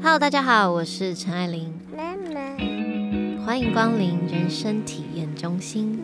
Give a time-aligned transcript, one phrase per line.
[0.00, 6.00] Hello，大家好，我是陈爱玲，妈妈，欢迎光临人生体验中心。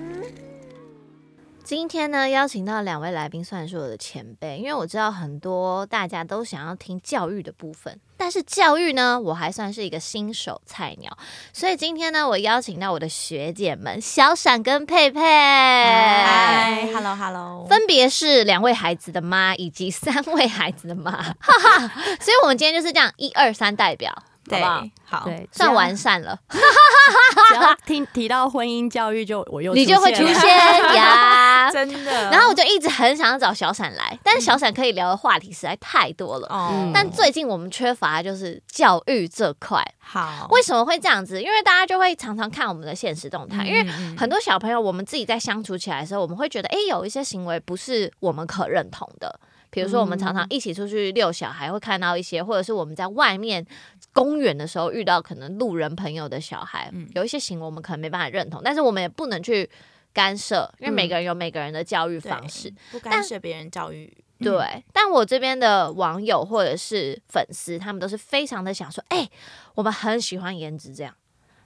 [1.64, 11.16] 今天呢，邀请到两位来宾，算是我的前辈，因为我知道很多大家都想要听教育的部分，但是教育呢，我还算是一个新手菜鸟，
[11.54, 21.88] 所以今天呢，我邀请到我的学姐们小闪跟佩佩，嗨，Hello Hello，分别是两位孩子的妈以及三位孩子的妈，哈哈，
[22.20, 24.14] 所以我们今天就是这样一二三代表，
[24.50, 24.84] 好对不好？
[25.04, 30.48] 好，对，算完善了， 只要 听提到婚姻教育就，我又你就会出了现
[30.94, 31.70] 呀。
[31.72, 32.30] 真的。
[32.30, 36.48] 然后我就一直很想要找小闪来，但是小闪可以聊的话题实在太多了。
[36.92, 41.40] 但最近我们缺乏的就是教育这块，好，为什么会这样子？
[41.42, 49.40] 因为大家就会常常看我们的现实动态，因为为很多小朋友我们自己在相处起来的时候，我们会觉得，哎，有一些行为不是我们可认同的。
[49.70, 53.66] 比如说，我们常常一起出去遛小孩，会看到一些，或者是我们在外面
[54.14, 59.68] 公园的时候遇到可能路人朋友的小孩，嗯有一些行为我们可能没办法认同，但是我们也不能去
[60.14, 62.72] 干涉，因为每个人有每个人的教育方式。
[62.90, 69.28] 不干涉别人教育，嗯对，但我这边的网友或者是粉丝，他们都是非常的想说，哎、
[69.74, 71.14] 我们很喜欢颜值这样。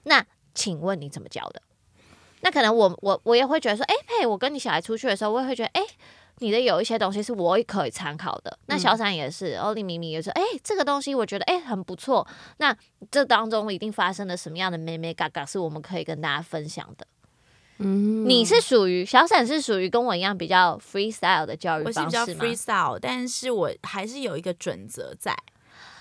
[0.03, 1.61] 那请问你怎么教的？
[2.41, 5.83] 那可能我我我也会觉得说，哎、佩，我跟你小孩出去的时候，我也会觉得，哎、
[6.39, 8.57] 你的有一些东西是我也可以参考的。
[8.65, 12.25] 那小闪也是，欧丽明明也说，哎、这个东西我觉得哎、很不错。
[12.57, 12.75] 那
[13.11, 17.05] 这当中一定发生了什么样的妹妹嘎嘎，是我们可以跟大家分享的。
[17.81, 25.33] 嗯你是属于小闪是属于跟我一样比较 freestyle 的教育我是比较方式吗？freestyle，但是我还是有一个准则在，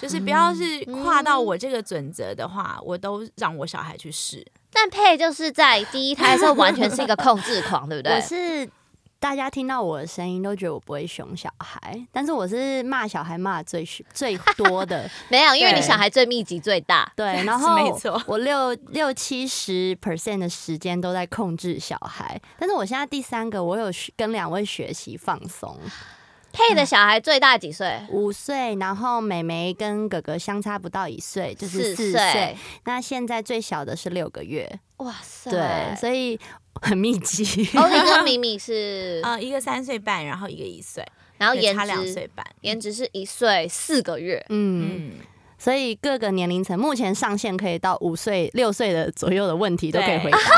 [0.00, 4.45] 就是不要是跨到我这个准则的话，我都让我小孩去试。
[4.73, 8.20] 但佩就是在第一胎的时候完全是一个控制狂，对不对我？
[8.20, 8.69] 是
[9.20, 17.11] 大家听到我的声音都觉得我不会凶小孩，但是我是骂小孩骂得最最多的， 没有，因为你小孩最密集最大。
[17.16, 23.86] 对， 然是后没错我六六七十 percent 的时间都在控制小孩，但是我现在第三个，我有
[24.17, 25.77] 跟两位学习放松，
[26.53, 28.01] 佩的小孩最大几岁？
[28.11, 32.57] 五岁，然后妹妹跟哥哥相差不到一岁，就是四岁岁，。
[32.85, 35.51] 那现在最小的是六个月，哇塞！
[35.51, 36.39] 对，所以
[36.83, 37.69] 很密集。
[37.77, 41.07] 欧丽跟米米是，呃，一个三岁半，然后一个一岁，
[41.37, 42.45] 然后颜对差两值岁半。
[42.63, 44.45] 颜值是一岁四个月。
[44.48, 45.13] 嗯，嗯，
[45.58, 50.39] 所以各个年龄层目前上限可以到五岁、六岁的左右的问题都可以回答。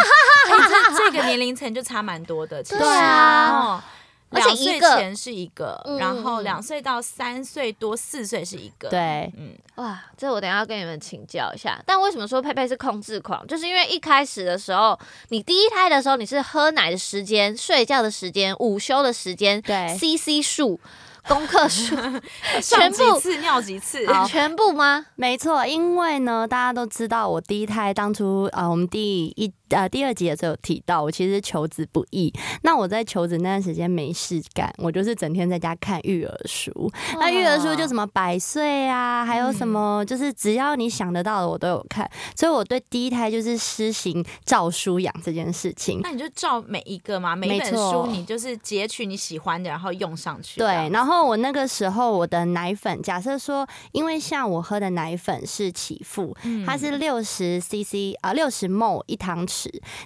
[0.50, 3.82] 哎这这个年龄层就差蛮多的，其实对啊哦
[4.30, 11.82] 而且两岁一个前是一个嗯，然后嗯两岁到三岁多四岁是一个，，对，嗯，哇，这我等一下要跟你们请教一下。
[11.84, 13.46] 但为什么说佩佩是控制狂？
[13.46, 14.98] 就是因为一开始的时候，
[15.30, 20.78] 你第一胎的时候，你是喝奶的时间、睡觉的时间、午休的时间、对 CC 数、
[21.26, 21.96] 功课数，
[22.62, 25.06] 上全部几次尿几次， 全部吗？
[25.16, 32.32] 没错，因为呢，大家都知道我第一胎当初啊、呃我们第一呃第二集的时候有提到，我其实求子不易。
[32.62, 36.90] 那我在求子那段时间没事干，我就是整天在家看育儿书。
[37.14, 46.00] 那育儿书就什么百岁啊，还有什么就是只要你想得到的我都有看，所以我对第一胎就是施行照书养这件事情。
[46.02, 50.58] 那你就照每一个嘛，每一本书你就是截取你喜欢的，然后用上去。
[50.58, 59.59] 对，然后我那个时候我的奶粉，假设说，因为像我喝的奶粉是起伏，嗯它是六十 CC 啊六十 ml 一汤匙。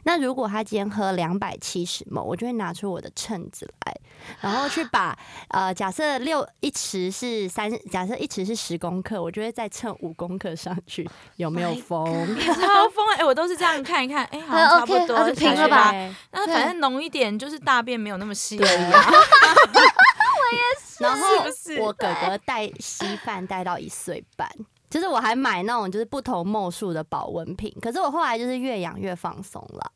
[0.05, 3.95] 那如果他今天喝两百七十 ml，我就会拿出我的秤子来，
[4.41, 5.17] 然后去把
[5.49, 12.37] 呃假设六一匙是三，假设一匙是十公克，我就会再称五公克上去，有没有 My 疯？
[12.41, 15.93] 超疯哎、我都是这样看一看，哎、好像呃差不多，啊就平了吧
[16.33, 19.13] 那反正浓一点，就是大便没有那么稀而对已啊。
[21.01, 21.27] 然后
[21.81, 24.49] 我哥哥带稀饭带到一岁半，
[24.95, 29.93] 就是我还买那种就是不同墨数的保温瓶，可是我后来就是越养越放松了。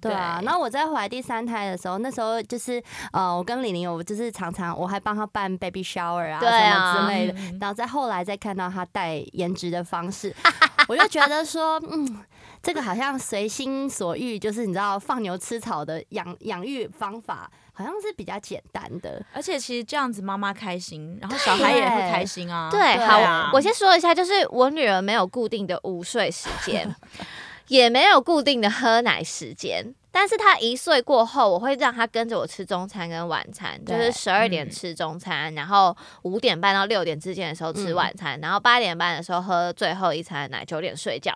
[0.00, 2.82] 对啊，对然后我在怀第三胎的时候，那时候就是
[3.12, 7.34] 呃，我跟李玲，我就是常常我还帮她办 baby shower 啊，对什啊么之类的。
[7.34, 10.34] 嗯然后再后来再看到她带颜值的方式，
[10.88, 12.24] 我就觉得说，嗯，
[12.62, 19.24] 这个好像随心所欲，就是你知道放牛吃草的养养育方法，好像是比较简单的。
[19.32, 22.68] 而且其实这样子妈妈开心，然后小孩也会开心啊。
[22.70, 26.92] 对，对好，啊我先说一下，就是我女儿没有固定的午睡时间，
[27.68, 29.94] 也没有固定的喝奶时间。
[30.10, 41.32] 但是他一岁过后，我会让他跟着我吃中餐跟晚餐，就是十二点嗯吃中餐，然后五点半到六点之间的时候吃嗯晚餐，然后八点半的时候喝最后一餐奶，九点睡觉。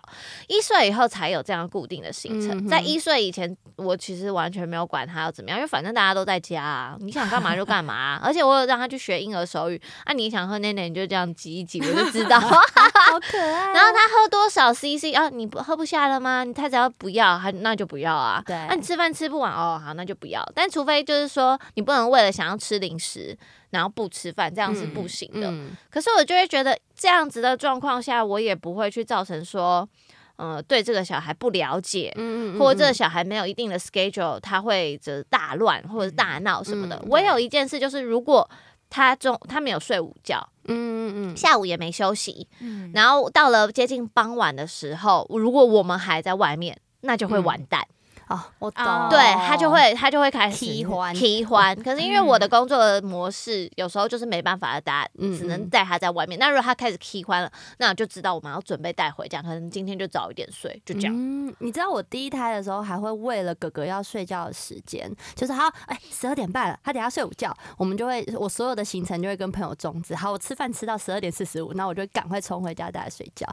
[0.47, 12.39] 一岁以后才有这样固定的行程，嗯在一岁以前，我其实完全没有管他要怎么样，因为反正大家都在家啊，你想干嘛就干嘛啊、 而且我有让他去学婴儿手语，啊，你想喝奶奶你就这样挤一挤，我就知道。
[12.43, 15.29] 好可爱然后他喝多少 CC 啊？
[15.29, 16.43] 你不喝不下了吗？
[16.43, 18.41] 你太只要不要，还那就不要啊。
[18.45, 20.43] 对那、你吃饭吃不完哦，好，那就不要。
[20.53, 23.37] 但除非就是说，你不能为了想要吃零食，
[23.71, 25.49] 然后不吃饭，这样是不行的。
[25.49, 29.87] 嗯可是我就会觉得，这样子的状况下，我也不会去造成说，
[30.35, 32.11] 呃，对这个小孩不了解。
[32.15, 36.95] 嗯或者这个小孩没有一定的 schedule，他会就是大乱或者大闹什么的。
[36.97, 38.49] 嗯我有一件事就是，如果
[38.89, 47.87] 他中他没有睡午觉，嗯嗯嗯，下午也没休息，嗯然后到了接近傍晚的时候，如果我们还在外面，那就会嗯完蛋。
[48.33, 51.75] 哦，我懂，哦对他就会他就会开始踢欢踢欢。
[51.83, 56.39] 可是因为我的工作的模式，有时候就是没办法带，嗯只能带他在外面。
[56.39, 61.13] 那如果他开始踢欢了，那我就知道我们要准备带回家，可能今天就早一点睡，就这样。
[61.15, 70.15] 嗯，你知道我第一胎的时候还会为了哥哥要睡觉的时间，就是好，哎，十二点半了，他等下睡午觉，我们就会我所有的行程就会跟朋友终止。
[70.15, 73.47] 好，我吃饭吃到十二点四十五，那我就赶快冲回家带他睡觉。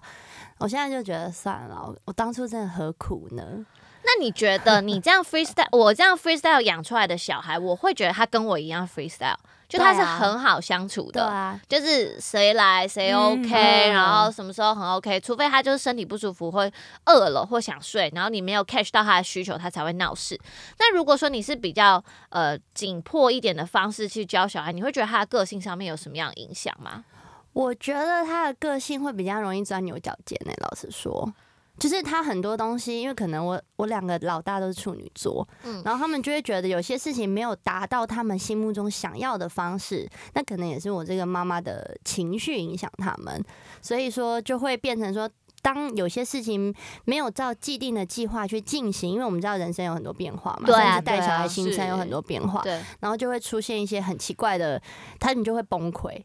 [0.56, 3.66] 我现在就觉得算了，我我当初真的何苦呢？
[4.02, 9.36] 那你觉得你这样 freestyle， 我这样 freestyle 养出来的小孩，我会觉得他跟我一样 freestyle，
[9.68, 11.20] 就他是很好相处的。
[11.20, 16.68] 对啊，就是谁来谁嗯 OK，、嗯然后什么时候很 OK，除非他就是身体不舒服或
[17.04, 20.38] 饿了或想睡，然后你没有 catch 到他的需求，他才会闹事。
[20.78, 27.04] 那如果说你是比较呃紧迫一点的方式去教小孩，你会觉得他的个性上面有什么样的影响吗？
[27.52, 31.32] 我觉得他的个性会比较容易钻牛角尖呢、老实说。
[31.80, 43.42] 就是他很多东西，因为可能我我两个老大都是处女座，嗯然后他们就会觉得有些事情没有达到他们心目中想要的方式，那可能也是我这个妈妈的情绪影响他们，
[43.82, 45.28] 所以说就会变成说。
[45.62, 46.74] 当有些事情
[47.04, 54.80] 没有照既定的计划去进行，因为我们知道人生有很多变化嘛，对啊带小孩新生有很多变化，对，然后就会出现一些很奇怪的，
[55.18, 56.18] 他们就会崩溃。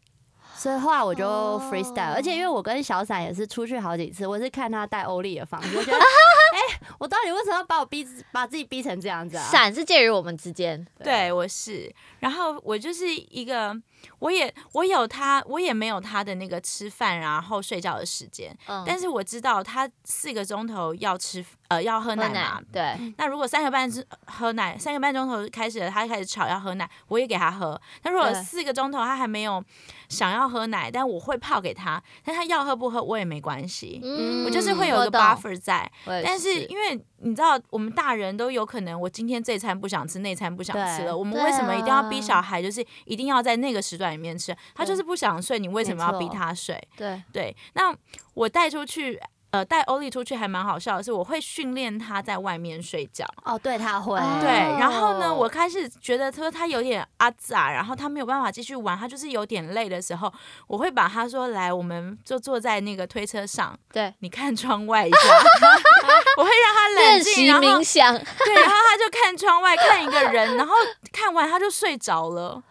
[0.56, 1.62] 所以后来我就哦。
[1.70, 9.44] freestyle，、而且因为我跟小伞也是出去好几次，我是看他带欧丽的方式，我觉得， 哎、我到底为什么要把我逼把自己逼成这样子啊？
[9.50, 13.74] 伞是介于我们之间，对，我是，然后我就是一个，
[14.18, 27.80] 我也我有他，我也没有他的那个吃饭然后睡觉的时间，嗯但是我知道他四个钟头要吃呃要喝喝奶嘛，对，那如果三个半是喝奶，三个半钟头开始了，他开始吵要喝奶，我也给他喝。
[28.02, 29.62] 那如果四个钟头他还没有
[30.08, 35.90] 想要喝奶，但我会泡给他，但他要喝不喝我也没关系，嗯我就是会有一个 buffer 在。
[36.04, 41.16] 但是因为你知道，我们大人都有可能，我今天这餐不想吃，那餐不想吃了。
[41.16, 44.56] 我们为什么一定要逼啊小孩，就是一定要在那个时段里面吃？
[44.74, 46.80] 他就是不想睡，你为什么要逼他睡？
[46.96, 47.92] 对，对，那
[48.34, 49.20] 我带出去，
[49.50, 53.26] 呃，带欧丽出去还蛮好笑的是，我会训练他在外面睡觉。
[53.44, 60.32] 哦，对，他会，哦对，然后呢，我开始觉得说他有点阿杂，然后他没有办法继续玩，他就是有点累的时候，
[60.66, 65.18] 我会把他说来，我们就坐在那个推车上，对，你看窗外一下，
[66.36, 70.74] 我会让他冷静，然后冥想，对，然后他就看窗外看一个人，然后
[71.12, 72.62] 看完他就睡着了。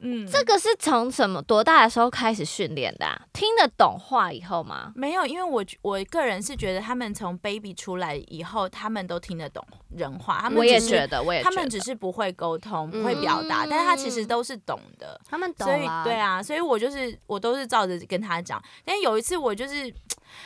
[0.00, 3.20] 嗯，这个是从什么多大的时候开始训练的、啊？
[3.32, 4.92] 听得懂话以后吗？
[4.94, 9.66] 没有，因为我我个人是觉得他们从 baby 出来以后，他们都听得懂
[9.96, 15.20] 人话，他们我也觉得，我也他们只是不会沟通，不会表达，但是他其实都是懂的。
[15.28, 18.62] 他们懂所以啊，对啊，所以我就是我都是照着跟他讲。
[18.84, 19.92] 但有一次我就是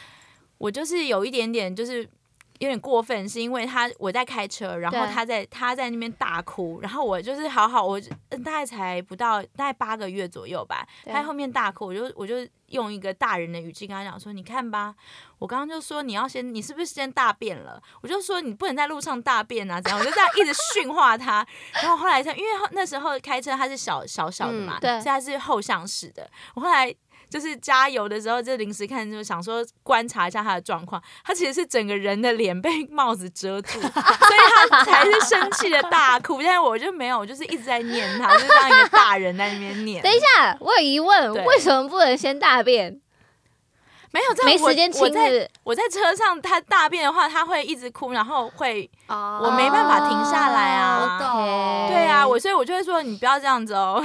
[0.56, 2.08] 我就是有一点点就是。
[2.62, 12.36] 有点过分，是因为他我在开车，然后他在他在那边大哭，然后我就是好好，我呃大概才不到大概八个月左右吧，他在后面大哭，我就我就
[12.68, 14.94] 用一个大人的语气跟他讲说：“你看吧，
[15.40, 17.82] 我刚刚就说你要先，你是不是先大便了？
[18.00, 19.98] 我就说你不能在路上大便啊，怎样？
[19.98, 21.44] 我就这样一直训话他。
[21.82, 26.30] 然后后来他因为那时候开车他是小小小的嘛，嗯对所以他是后向式的。
[26.54, 26.94] 我后来
[27.32, 31.02] 就是加油的时候，就临时看，就想说观察一下他的状况。
[31.24, 36.42] 他其实是整个人的脸被帽子遮住，所以他才是生气的大哭。
[36.42, 40.02] 但是我就没有，我就是一直在念他，就是当一个大人在那边念。
[40.02, 43.00] 等一下，我有疑问，为什么不能先大便？
[44.12, 51.88] 没有这样我没时间亲我在我在车上，他大便的话，他会一直哭，然后会哦我没办法停下来啊。
[51.88, 54.02] 对啊，我所以我就会说你不要这样子哦，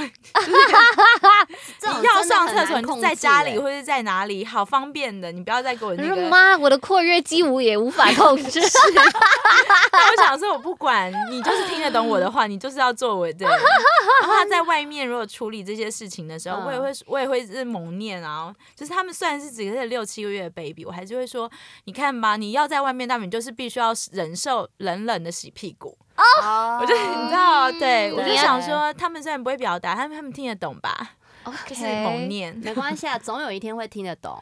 [2.00, 6.14] 你要上厕所你在家里欸或者在哪里，好方便的，你不要再给我我那个。
[6.14, 8.60] 说妈，我的括约肌我也无法控制。
[9.92, 13.46] 那我想说，我不管你，就是听得懂我的话，你就是要做我的。
[13.46, 21.50] 然后他在外面如果处理这些事情的时候，嗯我也会我也会是猛念啊，就是他们虽然是只是六七个月的 baby，我还是会说，
[21.84, 25.96] 你看吧，你要在外面，那你就是必须要忍受冷冷的洗屁股。
[26.16, 31.12] 哦我就你知道，对我就想说，他们虽然不会表达，他们他们听得懂吧
[31.44, 32.56] ？OK，就是蒙念。
[32.56, 34.36] 没关系啊，总有一天会听得懂。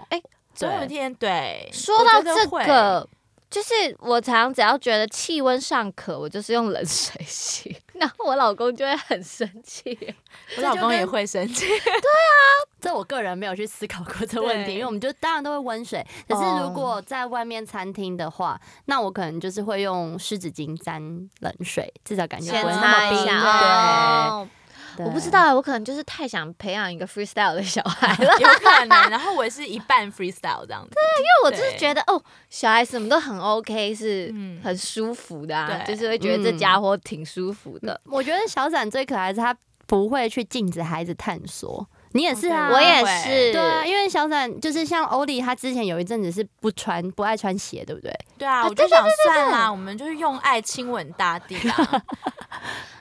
[0.54, 3.06] 总有一天，对，说到这会个，
[3.48, 9.96] 就是我常常只要觉得气温尚可，我就是用冷水洗， 然后我老公就会很生气。
[10.56, 11.66] 我老公也会生气。
[11.66, 12.38] 对啊
[12.80, 16.04] 这我个人没有去思考过这问题，因为我们就当然都会温水。
[16.28, 21.00] 可是如果在外面餐厅的话，那我可能就是会用湿纸巾沾
[21.40, 23.24] 冷水，至少感觉不会那么冰。
[23.26, 24.50] 对，
[25.04, 30.90] 我不知道，我可能就是太想培养一个 freestyle 的小孩了， 有可能，然后我是一半 freestyle 这样子。
[30.94, 38.00] 对因为我就是觉得哦，小孩什么都很 OK，是嗯很舒服的、就是会觉得这家伙挺舒服的。
[38.04, 41.86] 我觉得小展最可爱是他不会去禁止孩子探索。
[42.16, 48.10] 你也是啊，哦我也是，对啊，因为小伞就是像欧弟，他之前有一阵子是不穿不爱穿鞋，对不对？
[48.38, 52.02] 对啊，我就想算啦，我们就是用爱亲吻大地啊。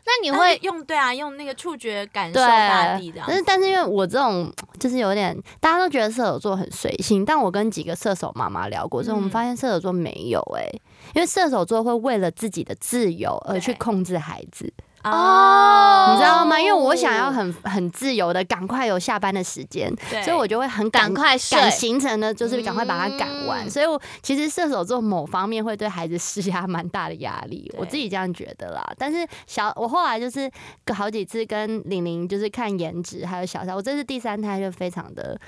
[0.07, 10.69] 那你你会用对啊，用那个触觉感受大地这样但是但是因为我这种就是有点，大家都觉得射手座很随性，但我跟几个射手妈妈聊过所以，我们嗯发现射手座没有哎、
[11.15, 14.71] 因为射手座会为了自己的自由而去控制孩子，
[15.11, 16.59] 哦你知道吗？
[16.59, 19.93] 因为我想要很很自由的，赶快有下班的时间，
[20.23, 23.65] 所以我就会很赶赶快睡赶行程呢，就是赶快把它赶完。
[23.65, 28.83] 嗯所以我其实射手座某方面会对孩子施压蛮大的压力，我自己这样觉得啦。
[28.97, 30.49] 但是小我后来就是
[30.93, 35.39] 好几次跟玲玲就是看颜值，还有小三，我这是第三胎就非常的。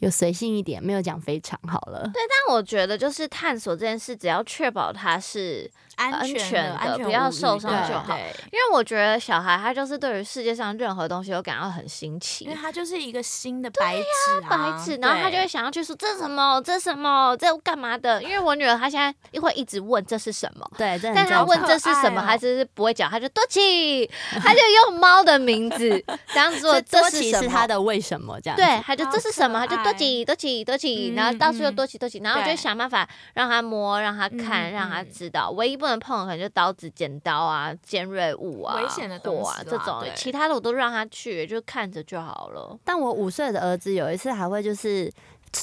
[0.00, 2.00] 有随性一点，没有讲非常好了。
[2.04, 12.56] 对但我觉得就是探索这件事，只要确保它是，安安全全的不要受伤就好对因为我觉得小孩他就是对于世界上任何东西都感到很新奇因为。
[12.60, 18.22] 他就是一个新的白纸啊，白纸，然后他就会想要去说这是什么，这是什么，这干嘛的？
[18.22, 24.06] 因为我女儿她现在会一直问这是什么，对，但她问这是什么，好可爱哦她就是不会讲，她就多奇，
[24.42, 25.88] 她就用猫的名字
[26.34, 27.42] 这多奇是什么。
[27.44, 28.56] 是他的为什么这样？
[28.56, 35.50] 对，他就这是什么，他就多奇多奇多奇，嗯然后到处又嗯多奇多奇，然后就想办法让他摸，让他看，嗯让他嗯知道。
[35.52, 42.78] 唯一不能碰的可能就刀子、剪刀啊、尖锐物啊、危险的东火啊这种对，其他的我都让他去，就看着就好了。
[42.84, 45.10] 但我五岁的儿子有一次还会就是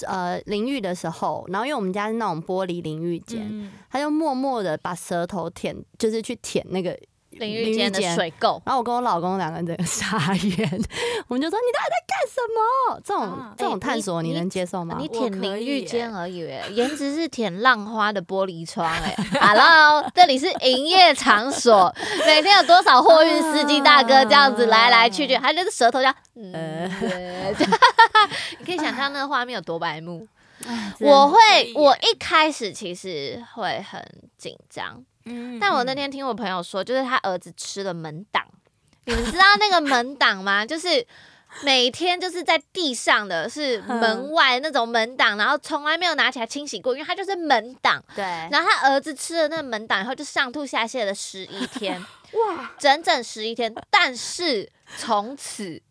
[0.05, 6.97] 呃淋浴的时候，然后因为我们家是那种玻璃淋浴间，嗯他就默默的把舌头舔，就是去舔那个
[7.39, 10.81] 淋浴间的水垢，然后我跟我老公两个人整个 傻眼，
[11.27, 13.01] 我们就说你到底在干什么？
[13.03, 14.97] 这种、啊这种哎探索你能接受吗？
[15.11, 19.15] 舔淋浴以间而已耶，颜值是舔浪花的玻璃窗哎。
[19.39, 21.93] Hello， 这里是营业场所，
[22.25, 27.55] 每天有多少货运司机大哥这样子来来去去，还就是舌头这样，嗯，对，
[28.59, 30.27] 你可以想象那个画面有多白目。
[30.99, 31.37] 我会
[31.75, 34.01] 我一开始其实会很
[34.37, 38.43] 紧张，嗯但我那天听我朋友说，就是他儿子吃了门挡，
[39.05, 40.65] 你们知道那个门挡吗？
[40.65, 41.05] 就是
[41.63, 48.03] 每天就是在地上的是门外那种门挡，然后从来没有拿起来清洗过，因为它就是门挡。
[48.15, 53.73] 对，然后他儿子吃了那个门挡以后，就上吐下泻了十一天，哇，整整十一天。
[53.89, 55.81] 但是从此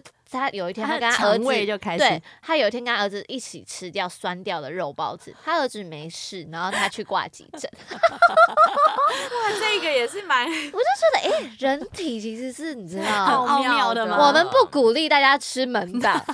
[0.00, 1.66] 就他有一天，他他跟他儿的肠胃子。
[1.66, 7.70] 就开始对他有一天跟他儿子一起吃掉酸掉的肉包子，他儿子没事，然后他去挂急诊。
[7.90, 16.24] 哇，这个也是蛮我就觉得，哎、人体其实是你知道，奥妙的吗我们不鼓励大家吃门板，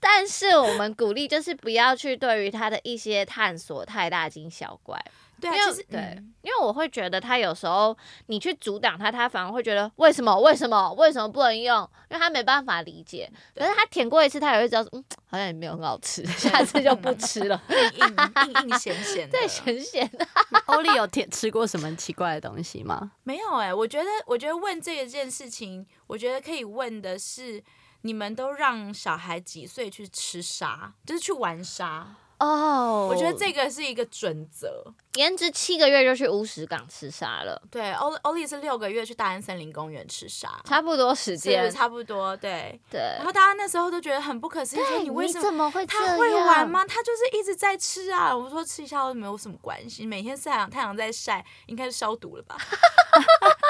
[0.00, 4.98] 但是我们鼓励就是不要去对于他的一些探索太大惊小怪。
[5.42, 7.96] 对啊，因为其实对嗯因为我会觉得他有时候
[8.26, 11.88] 你去阻挡他，他反而会觉得为什么为什么为什么不能用？
[12.10, 13.30] 因为他没办法理解。
[13.54, 17.62] 可是他舔过一次，他也会知道，嗯，好像也没有很好吃，下次就不吃了。
[17.68, 20.26] 硬硬硬硬咸咸的，对，咸咸的。
[20.66, 23.12] 欧丽有舔吃过什么奇怪的东西吗？
[23.22, 27.62] 没有哎、我觉得，我觉得问这一件事情，我觉得可以问的是，
[28.00, 32.16] 你们都让小孩几岁去吃沙，就是去玩沙？
[32.44, 34.92] 哦，我觉得这个是一个准则。
[35.14, 41.70] 颜值七个月就去乌石港吃沙了，对，欧欧丽是六个月去大安森林公园吃沙，差不多时间。
[41.70, 42.80] 差不多对。
[42.90, 45.42] 对然，后大家那时候都觉得很不可思议，说，你为什么？
[45.42, 45.86] 怎么会？
[45.86, 46.68] 他会玩？
[46.68, 46.84] 吗？
[46.84, 48.34] 他就是一直在吃啊！
[48.36, 52.56] 我说吃一下都没有什么关系，每天晒阳太阳在晒，应该是消毒了吧？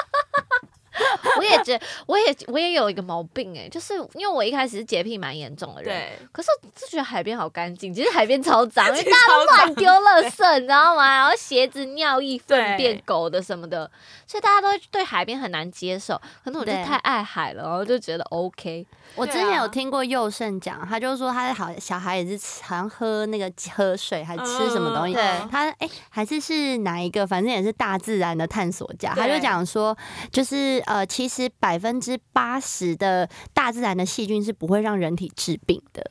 [1.37, 11.17] 我也觉，我也我也有一个毛病哎、就是因为我一开始是洁癖蛮严重的人，对，可是就觉得海边好干净，其实海边超脏，因为大家都乱丢垃圾，你知道吗？
[11.17, 13.89] 然后鞋子、尿液、粪便、狗的什么的，
[14.27, 16.19] 所以大家都对海边很难接受。
[16.43, 18.85] 可能我就太爱海了，然后就觉得 OK。
[19.15, 25.23] 我之前有听过佑胜讲，他就说他好小孩也是吃好像喝那个喝水还吃什么东西，对。
[25.51, 29.95] 他哎、还是是哪一个，反正也是大自然的探索家，他就讲说，
[30.31, 36.03] 就是呃，其实百分之八十的大自然的细菌是不会让人体治病的，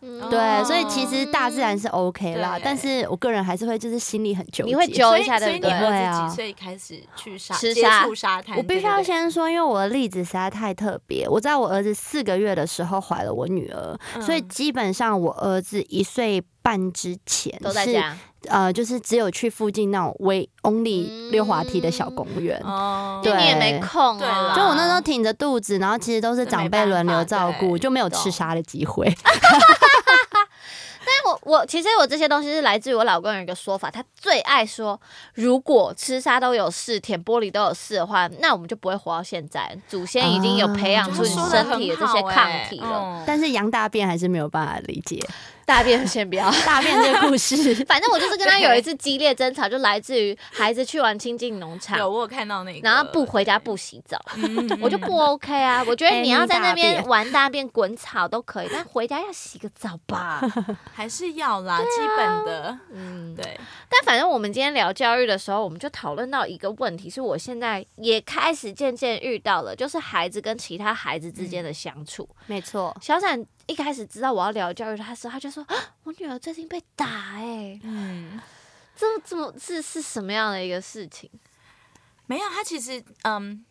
[0.00, 5.78] 对，所以其实大自然是 OK 啦，但是我个人还是会就是心里很纠结，你会揪一下所以所以对不对？
[5.78, 8.56] 你儿子会啊几岁开始去沙接吃沙触沙滩？
[8.56, 11.28] 我必须要先说，因为我的例子实在太特别。
[11.28, 18.14] 我在我儿子四个月的时候怀了我女儿，所以嗯基本上我儿子一岁半之前都在家，
[18.46, 22.60] 呃，就是只有去附近那种微 only 嗯溜滑梯的小公园。
[22.62, 29.10] 哦，就你也没空对就我那时候挺着肚子，然后其实都是长辈轮流照顾，就没有吃沙的机会。
[31.08, 35.00] 但我我其实我这些东西是来自于我老公有一个说法，他最爱说，
[35.32, 39.74] 如果吃沙都有事，舔玻璃都有事的话，那我们就不会活到现在。
[39.88, 42.90] 祖先已经有培养出身体的这些抗体了。
[42.90, 45.18] 了但是羊大便还是没有办法理解
[45.68, 46.50] 大便先不要。
[46.64, 47.54] 大便这个故事。
[47.84, 55.84] 反正我就是跟他有一次激烈争吵，就来自于孩子去玩亲近农场，有我有看到那个，然后不回家不洗澡，嗯，我就不 OK 啊。
[55.86, 60.40] 我觉得哎你要在那边玩大便、滚草都可以，但回家要洗个澡吧。
[60.94, 63.44] 还是要啦，基本的，嗯，对，
[63.90, 72.26] 但反正我们今天聊教育的时候，我们就讨论到一个问题，是我现在也开始渐渐遇到了，就是孩子跟其他孩子之间的相处。
[72.46, 78.40] 没错，小闪一开始知道我要聊教育他的时候，他就说：“啊，我女儿最近被打、欸，嗯，
[78.96, 81.30] 这这么是是什么样的一个事情？
[82.26, 83.64] 没有，他其实嗯，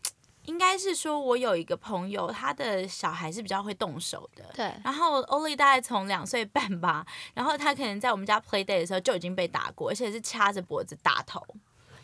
[0.44, 4.46] 应该是说我有一个朋友，他的小孩是比较会动手的。
[4.54, 11.44] 对，然后欧丽大概从两岁半吧，然后他可能在我们家 play day 的时候就已经被打过，而且是掐着脖子打头。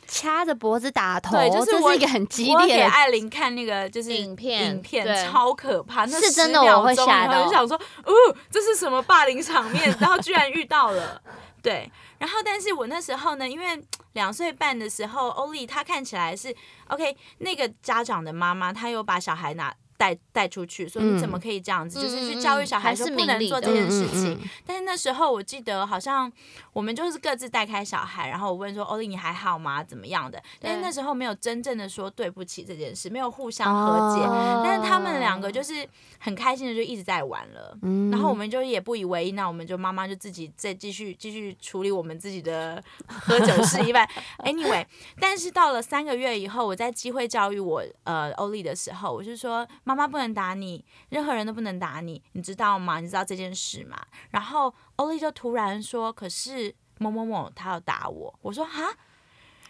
[0.08, 8.14] 掐着脖子打头，对就是一个很激我给艾琳看那个就是影片影片超可怕，那是真的10秒我会钟吓到就想说，哦，
[8.52, 9.84] 这是什么霸凌场面？
[10.00, 11.22] 然后居然遇到了，
[11.62, 11.92] 对。
[12.20, 13.84] 然后，但是我那时候呢，因为
[14.14, 16.56] 两岁半的时候，欧丽她看起来是
[16.88, 19.74] OK，那个家长的妈妈，她有把小孩拿。
[19.98, 22.00] 带带出去，说你怎么可以这样子？
[22.00, 24.34] 嗯就是去教育小孩是说不能做这件事情。
[24.34, 26.32] 嗯但是那时候我记得好像
[26.74, 29.84] 我们就是各自带开小孩，然后我问说欧丽你还好吗？
[29.84, 30.42] 怎么样的？
[30.60, 34.24] 但是那时候没有真正的说对不起这件事，没有互相和解。
[34.26, 35.88] 哦但是他们两个就是
[36.20, 37.78] 很开心的就一直在玩了。
[37.82, 44.08] 嗯然后我们就也不以为意，那我们就妈妈就自己再继续继续处理我们自己的 喝酒事宜吧。
[44.40, 44.86] Anyway，
[45.20, 53.00] 但是到了三个月以后，我在机会教育我呃欧丽的时候，我就说妈妈不能打你，任何人都不能打你，你知道吗？
[53.00, 54.00] 你知道这件事吗？
[54.32, 58.94] 然后欧丽就突然说，可是某某某他要打我，我说哈。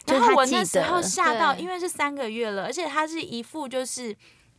[0.06, 4.14] 然后我那时候吓到，因为是三个月了，而且他是一副就是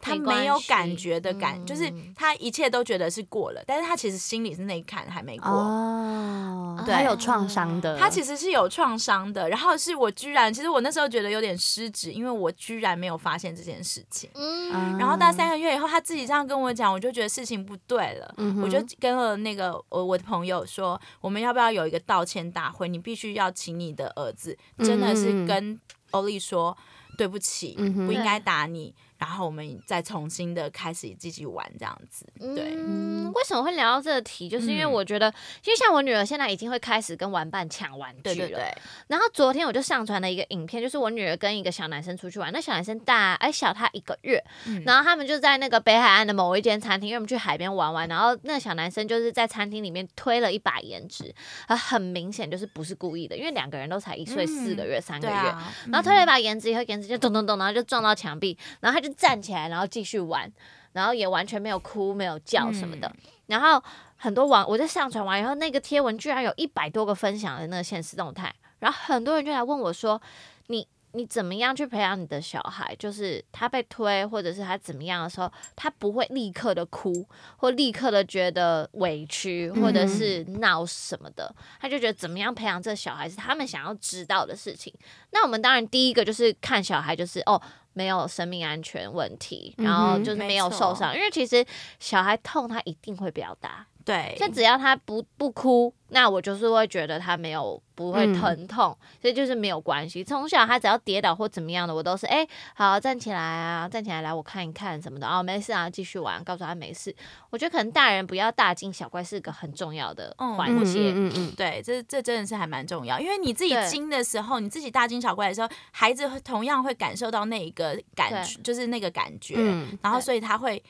[0.06, 5.50] 他没有感觉的感，就是嗯他一切都觉得是过了，但是他其实心里是那一坎还没过。
[5.50, 14.30] 哦，对他有创伤的，他其实是有创伤的，然后是我居然，其实我那时候觉得有点失职，因为我居然没有发现这件事情。
[14.36, 18.34] 嗯，然后到三个月以后，他自己这样跟我讲，我就觉得事情不对了。
[18.38, 22.88] 嗯我就跟了那个我我的朋友说，我们要不要有一个道歉大会？
[22.88, 25.80] 你必须要请你的儿子，真的是跟
[26.12, 26.76] 欧丽说
[27.18, 32.25] 对不起，嗯不应该打你，然后我们再重新的开始继续玩这样子。
[32.39, 34.47] 对，嗯，为什么会聊到这个题？
[34.49, 35.28] 就是因为嗯我觉得，
[35.63, 38.36] 因为像我女儿现在已经会开始跟玩伴抢玩具了。
[38.36, 51.34] 对对对，然后昨天我就上传了一个影片，就是我女儿跟一个小男生出去玩，那小男生大哎小她一个月，嗯然后他们就在那个北海岸的某一间餐厅，因为我们去海边玩玩，然后那个小男生就是在餐厅里面推了一把颜值，
[51.67, 60.52] 啊，很明显就是不是故意的，因为两个人都才一岁四个月、三个月，对啊，然后推了一把颜值以后，颜值就咚咚咚，然后就撞到墙壁，然后他就站起来，然后继续玩，
[60.94, 63.13] 然后也完全没有哭、没有叫什么的。
[63.48, 63.82] 然后
[64.18, 70.20] 很多网我在上传完以后，那个贴文居然有一百多个分享的那个现实动态，然后很多人就来问我说
[70.68, 77.26] ：“你你怎么样去培养你的小孩，就是他被推或者是他怎么样的时候，他不会立刻的哭，
[77.58, 84.91] 或立刻的觉得委屈，或者是闹什么的，他就觉得怎么样培养这小孩是他们想要知道的事情。
[85.32, 87.62] 那我们当然第一个就是看小孩，就是哦。
[87.95, 91.65] 没有生命安全问题，然后就是没有受伤，因为其实
[91.97, 100.24] 小孩痛他一定会表达，对，就只要他不不哭，那我就是会觉得他没有不会疼痛，所以就是没有关系。
[100.24, 107.15] 从小他只要跌倒或怎么样的，我都是哎好站起来啊，站起来来我看一看什么的哦，没事啊，继续玩，告诉他没事。
[107.50, 119.56] 我觉得可能大人不要大惊小怪是个很重要的环节，嗯嗯，对，这这真的是还蛮重要，因为你自己惊的时候，你自己大惊小怪的时候，孩子会同样会感受到那一个感觉，就是那个感觉，
[120.04, 120.84] 然后所以他会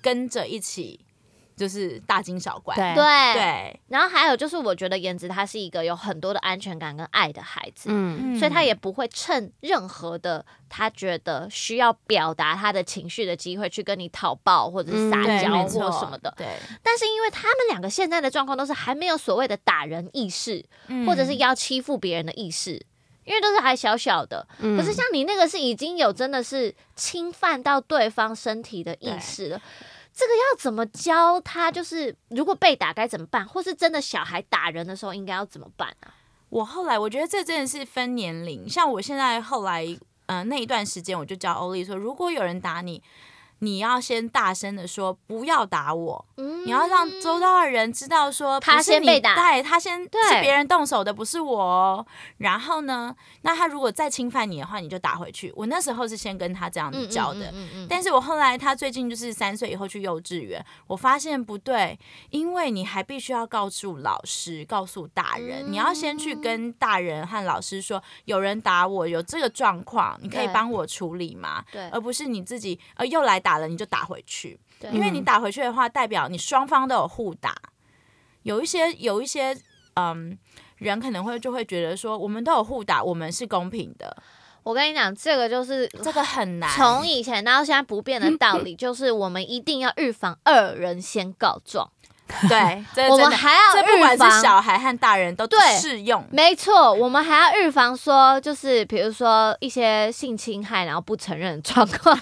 [0.00, 0.98] 跟着一起。
[1.56, 3.80] 就是大惊小怪，对对。
[3.88, 16.32] 然后还有就是，我觉得颜值他是一个有很多的安全感跟爱的孩子，嗯，所以他也不会趁任何的他觉得需要表达他的情绪的机会去跟你讨抱或者是撒娇或什么的。
[16.36, 16.46] 对。
[16.82, 20.64] 但是因为他们两个现在的状况都是还没有所谓的打人意识，
[21.06, 22.84] 或者是要欺负别人的意识，
[23.24, 24.46] 因为都是还小小的。
[24.58, 29.60] 可是像你那个是已经有真的是侵犯到对方身体的意识了。
[30.14, 31.70] 这个要怎么教他？
[31.72, 36.14] 就是如果被打该怎么办，或是真的小孩打人的时候应该要怎么办啊？
[36.48, 39.86] 我后来我觉得这真的是分年龄，像我现在后来，
[40.26, 43.02] 嗯，那一段时间我就教欧丽说，如果有人打你。
[43.62, 46.26] 你要先大声的说不要打我，
[46.64, 51.62] 你要让周遭的人知道说他先被打，对他先是别人动手的，不是我。
[51.62, 52.06] 哦
[52.38, 55.52] 然后呢，那他如果再侵犯你的话，你就打回去。
[55.54, 57.54] 我那时候是先跟他这样子教的，
[57.88, 61.96] 但是我后来他最近就是三岁以后去幼稚园，我发现不对，
[62.30, 71.64] 因为你还必须要告诉老师，告诉大人，你要先去跟大人和老师说，有人打我，有这个状况，你可以帮我处理吗？
[71.70, 73.51] 对，而不是你自己呃又来打。
[73.52, 74.58] 打了你就打回去，
[74.90, 77.54] 因为你打回去的话，代表你双方都有互打。
[78.44, 79.54] 有一些有一些
[79.94, 80.36] 嗯
[80.78, 84.16] 人可能会就会觉得说，我们都有互打，我们是公平的。
[84.62, 91.90] 我跟你讲，这个就是这个很难，从以前到现在不变的道理， 就是我们一定要预防二人先告状。
[92.94, 93.58] 对，我们还要
[93.96, 95.46] 预防小孩和大人都
[95.80, 96.26] 适用。
[96.30, 102.18] 没错，我们还要预防说，就是比如说一些性侵害然后不承认的状况，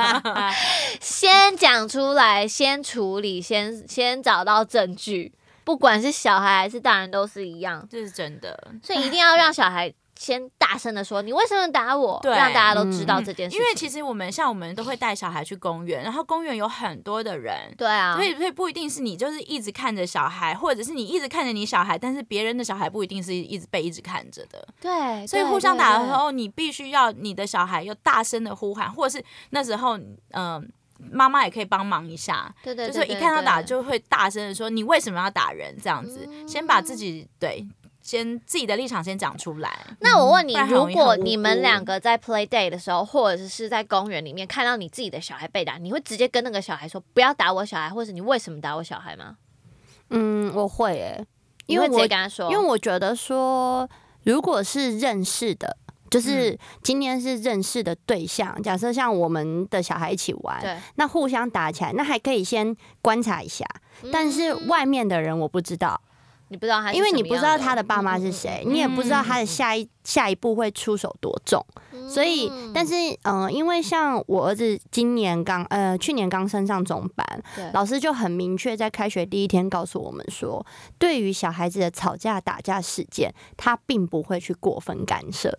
[1.00, 5.32] 先讲出来，先处理，先先找到证据，
[5.64, 8.58] 不管是小孩还是大人都是一样，这是真的。
[8.82, 9.92] 所以一定要让小孩。
[10.18, 12.20] 先大声的说，你为什么打我？
[12.24, 13.56] 让大家都知道这件事。
[13.56, 24.66] 因为其实我们像我们都会带小孩去公园，然后公园有很多的人，对啊，所以所以不一定是你就是一直看着小孩，或者是你一直看着你小孩，但是别人的小孩不一定是一直被一直看着的。
[24.80, 29.98] 对，所以互相打的时候，你必须要你的小孩要大声的呼喊，或者是那时候
[30.30, 32.52] 嗯，妈妈也可以帮忙一下。
[32.62, 37.66] 对对，就是一看到打就会大声的说你为什么要打人这样子，先把自己对。
[38.06, 39.76] 先自己的立场先讲出来。
[39.98, 49.38] 那我问你，如果你们两个在 play day 的时候，或者是在公园里面看到你自己的小孩被打，你会直接跟那个小孩说不要打我小孩，或者你为什么打我小孩吗？
[50.10, 51.26] 嗯，我会诶，
[51.66, 53.90] 因为我跟他说，因为我觉得说，
[54.22, 55.76] 如果是认识的，
[56.08, 63.66] 就是今天是认识的对象，假设像我们的小孩一起玩，对，那互相打起来，那还可以先观察一下，
[64.12, 66.00] 但是外面的人我不知道。
[66.48, 71.64] 你不知道他，因为你不知道他的爸妈是谁，你也不知道他的下一下一步会出手多重，
[72.08, 80.64] 所以，但是，嗯，因为像我儿子今年刚，呃，去年刚升上中班，老师就很明确在开学第一天告诉我们说，
[80.98, 85.52] 对于小孩子的吵架打架事件，他并不会去过分干涉。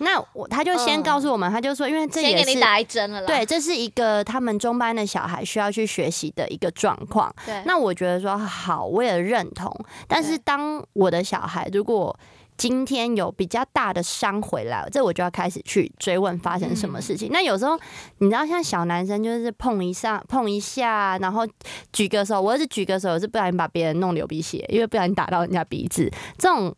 [0.00, 7.34] 那我他就先告诉我们，他就说，因为这也是打一针了，对，这是一个他们中班的小孩需要去学习的一个状况。
[7.44, 9.70] 对，那我觉得说好，我也认同。
[10.08, 12.18] 但是当我的小孩如果
[12.56, 17.28] 今天有比较大的伤回来，这我就要开始去追问发生什么事情。
[17.30, 17.78] 那有时候
[18.18, 21.46] 你知道，像小男生就是碰一下碰一下，然后
[21.92, 26.74] 举个手，我是举个手，是不小心把别人弄流鼻血，因为不小心打到人家鼻子，这种。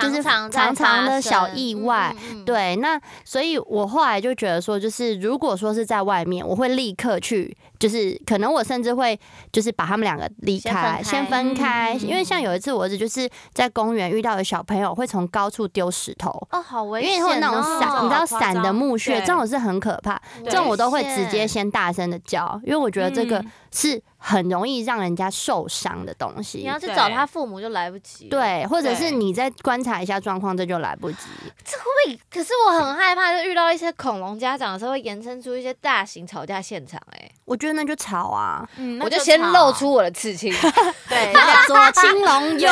[0.00, 2.14] 就是常常的小意外，
[2.46, 9.18] 对，那所以我后来就觉得说，就是如果说是在外面，我会立刻去就是可能我甚至会
[9.50, 16.30] 就是把他们两个离开，先先分分开，嗯因为像有一次我儿子就是在公园遇到有小朋友会从高处丢石头。
[16.52, 17.26] 哦，好危险哦！
[17.26, 20.20] 为会有那种伞，你知道伞的张木屑，这种是很可怕。
[20.44, 26.78] 这种我都会直接先大声的叫，因为我觉得这个嗯是很容易让人家受伤的东西你要。
[26.78, 28.28] 去找他父母就来不及。
[28.28, 31.28] 对，或者是你再观察一下状况，这就来不及。
[31.64, 38.66] 这会，可是我很害怕，就遇到一些恐龙家长的时候，会延伸出一些大型吵架现场、哎，我觉得那就吵啊，
[39.00, 40.52] 我就先露出我的刺青，
[41.08, 41.32] 对，
[41.66, 42.68] 左 青龙右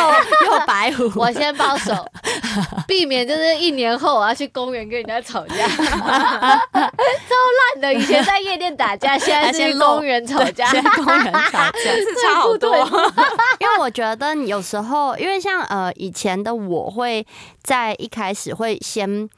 [0.47, 1.11] 右 白虎。
[1.17, 1.93] 我先包手，
[2.87, 5.83] 避免就是一年后我要去公园跟人家吵架，超
[6.73, 7.93] 烂的。
[7.93, 10.71] 以前在夜店打架，现在是去公园吵架。
[10.71, 12.77] 先公园吵架，是差好多。
[13.59, 17.27] 因为我觉得有时候，因为像呃以前的我会
[17.63, 19.29] 在一开始会先。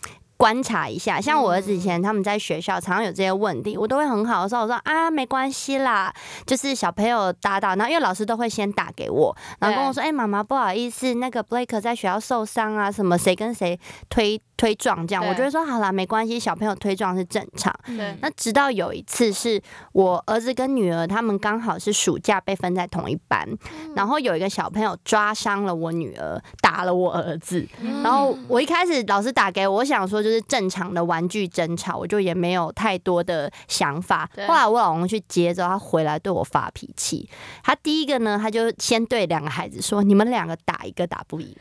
[0.42, 6.12] 观察一下，像我儿子以前他们在学校常常有这些问题，我都会很好的时候我说啊没关系啦，
[6.44, 13.78] 就是小朋友打到，然后因为老师都会先打给我，然后跟我说，哎、妈妈不好意思，那个 Blake 在学校受伤啊，什么谁跟谁
[14.08, 17.72] 推推撞这样，我就会说好啦，没关系，小朋友推撞是正常。
[17.86, 18.16] 对。
[18.20, 23.48] 那直到有一次是我儿子跟女儿他们刚好是暑假被分在同一班，
[23.94, 27.64] 然后有一个小朋友抓伤了我女儿，打了我儿子。
[27.80, 28.02] 嗯。
[28.02, 34.28] 然后我一开始老师打给我，我想说就是正常的玩具争吵，我就也没有太多的想法。
[34.48, 37.28] 后来我老公去接之后，他回来对我发脾气。
[37.62, 41.54] 他第一个呢，他就先对两个孩子说：“你们两个打一个打不赢。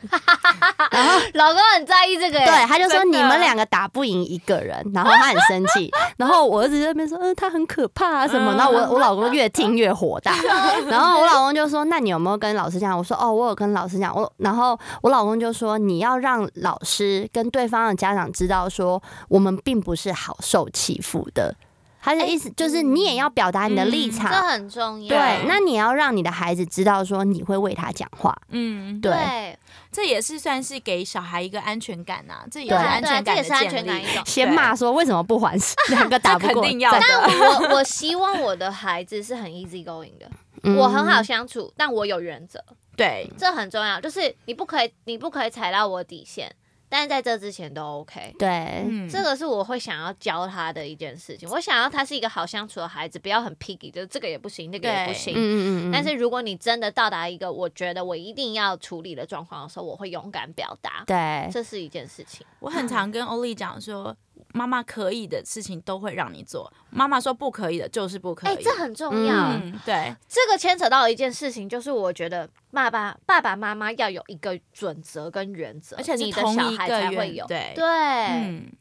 [0.90, 10.34] 然后老公很在意这个、对，哎他就说你们两个打不赢一个人，然后他很生气，然后我儿子在那边说，嗯，他很可怕啊什么，嗯然后我我老公越听越火大，
[10.88, 12.96] 然后我老公就说，那你有没有跟老师讲？
[12.96, 21.54] 我说哦，我有跟老师讲，我然后我老公就说，你要让老师跟对方的家长知道说，我们并不是好受欺负的。
[22.04, 25.08] 他的意思就是你也要表达你的立嗯场，这很重要。
[25.08, 29.58] 对，那你要让你的孩子知道说你会为他讲话，嗯，对对
[29.92, 33.86] 这也是算是给小孩一个安全感呐，这也是安全感这也是安全。
[33.86, 34.22] 感一种。
[34.26, 40.28] 先骂说为什么不还手， 两个打不过，这肯定要但我 我希望我的孩子是很 easy going 的，
[40.64, 42.58] 嗯我很好相处，但我有原则，
[42.96, 44.00] 对，这很重要。
[44.00, 46.52] 就是你不可以，你不可以踩到我底线，
[46.92, 48.36] 但是在这之前都 OK。
[48.38, 51.48] 对，嗯，这个是我会想要教他的一件事情。
[51.48, 55.32] 我想要他是一个好相处的孩子，不要很 picky，就是这个也不行，那个也不对行。
[55.34, 62.46] 嗯嗯嗯，但是如果你真的到达一个我觉得我一定要处理的状况的时候，我会勇敢表达，对，这是一件事情。
[62.60, 64.14] 我很常跟欧丽讲说，
[64.52, 68.62] 妈妈可以的事情都会让你做，妈妈说不可以的就是不可哎、以。
[68.62, 69.34] 这很重要。
[69.34, 77.46] 嗯嗯，对，这个牵扯到一件事情，就是我觉得爸爸爸爸妈妈要有一个准则跟原则，而且你的小孩才会有。
[77.46, 78.72] 对对，嗯，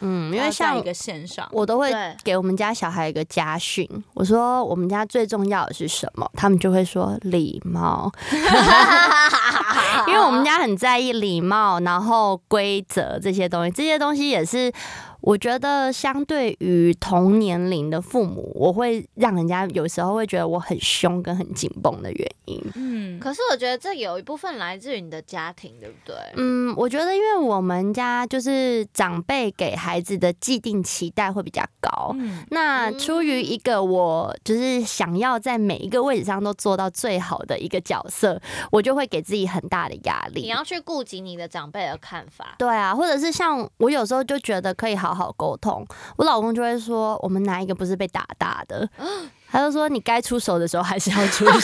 [0.00, 8.10] 嗯，因为像一个线上，我都会对给我们家小孩一个家训，我说我们家最重要的是什么，他们就会说礼貌，
[10.08, 14.72] 因为我们家很在意礼貌，然后规则这些东西，这些东西也是。
[15.20, 22.60] 我觉得相对于同年龄的父母，我会让人家有时候会觉得我很凶跟很紧绷的原因。
[22.74, 26.16] 嗯，可是我觉得这有一部分来自于你的家庭，对不对？
[26.36, 38.40] 嗯，我觉得因为我们家就是长辈给孩子的既定期待会比较高，嗯那出于一个我就是想要在每一个位置上都做到最好的一个角色，
[38.72, 40.42] 我就会给自己很大的压力。
[40.42, 42.54] 你要去顾及你的长辈的看法。
[42.58, 48.88] 对啊，或者是像我有时候就觉得可以好好好沟通，我老公就会说我们哪一个不是被打大的，
[49.50, 51.50] 他就说你该出手的时候还是要出手。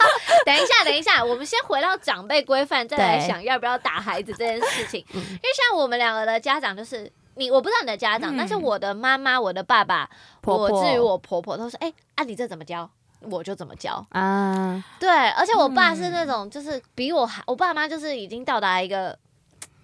[0.46, 5.04] 等一下，等一下，我们先回到长辈规范，再来想要不要打孩子这件事情。
[5.12, 5.20] 嗯。
[5.20, 8.36] 因为像我们两个的家长，就是你，我不知道你的家长，嗯。
[8.38, 10.08] 但是我的妈妈、我的爸爸，
[10.40, 10.80] 婆婆。
[10.80, 12.88] 我至于我婆婆，都说，哎、啊，你这怎么教？
[13.28, 19.16] 我就怎么教，啊，对，而且我爸是那种，就是比我还，我爸妈就是已经到达一个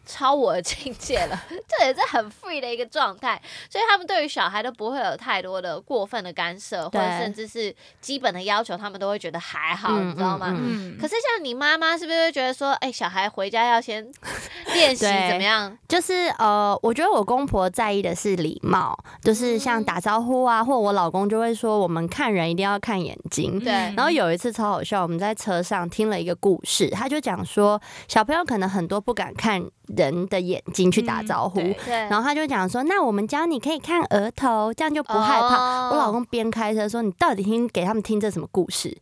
[0.07, 1.39] 超我的境界了，
[1.69, 10.47] 这也是很 free 的一个状态，所以他们对于小孩都不会有太多的过分的干涉，或者甚至是基本的要求，他们都会觉得还好，嗯你知道吗？
[10.51, 14.07] 嗯嗯，可是像你妈妈是不是会觉得说，哎、小孩回家要先
[14.73, 15.77] 练习怎么样？
[15.89, 23.59] 就是呃，我觉得我公婆在意的是礼貌，就是像打招呼啊，或我老公就会说，我们看人一定要看眼睛。
[23.59, 29.63] 对嗯然后有一次超好笑，我们在车上听了一个故事，他就讲说，小朋友可能很多不敢看
[29.95, 35.57] 人的眼睛去打招呼，然后他就讲说，那我们教你可以看额头，这样就不害怕。
[35.57, 38.97] 哦我老公边开车说，你到底听给他们听这什么故事？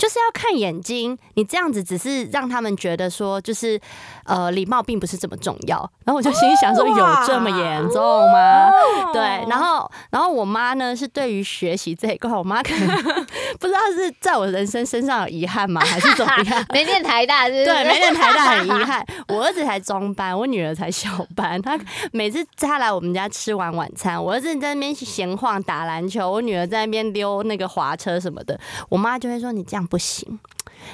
[0.00, 1.16] 就是要看眼睛。
[1.34, 3.78] 你这样子只是让他们觉得说，就是
[4.24, 5.78] 呃，礼貌并不是这么重要。
[6.06, 8.70] 然后我就心里想说，有这么严重吗？
[9.12, 13.02] 对，然后然后我妈呢是对于学习这一块，我妈可能
[13.58, 16.64] 不知道是在我人生身上有遗憾吗，还是怎么样？
[16.72, 17.64] 没念台大是不是？
[17.66, 19.04] 对，没念台大很遗憾。
[19.28, 21.60] 我儿子才中班，我女儿才小班。
[21.60, 21.78] 他
[22.12, 28.58] 每次他来我们家吃完晚餐，我儿子在那边闲晃打篮球，我女儿在那边溜那个滑车什么的，
[28.88, 30.38] 我妈就会说你这样不行，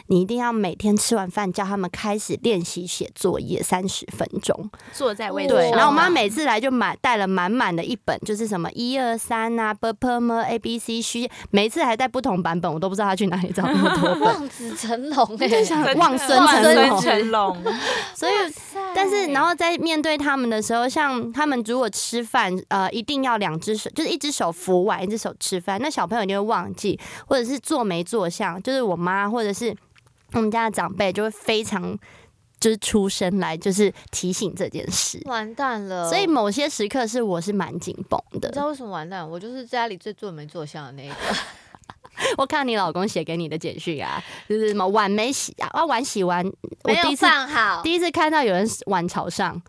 [0.07, 4.71] 你一定要每天吃完饭叫他们开始练习写作业三十分钟。
[4.93, 14.21] 坐在位置对，上，然后我妈每次来就买带了满满的一本，就是什么一二三啊 b p m a b c 需，每次还带不同版本，我都不知道她去哪里找那么多本。
[14.21, 17.57] 望子成龙哎、就想望孙成龙成龙，
[18.15, 18.33] 所以
[18.95, 25.79] 但是，然后在面对他们的时候，像他们如果吃饭，呃，一定要两只手，就是一只手扶碗，一只手吃饭。
[25.81, 29.76] 那小朋友一定会忘记，或者是坐没坐相，就是我妈或者是
[30.33, 31.97] 我们家的长辈就会非常
[32.59, 35.21] 就是出声来，就是提醒这件事。
[35.27, 36.09] 完蛋了。
[36.09, 38.49] 所以某些时刻是我是蛮紧绷的。
[38.49, 39.29] 你知道为什么完蛋？
[39.29, 41.15] 我就是家里最坐没坐相的那一个。
[42.39, 46.43] 我看你老公写给你的简讯啊，就是什么碗没洗啊，啊碗洗完，
[46.83, 49.61] 我没有第一次放好，第一次看到有人碗朝上，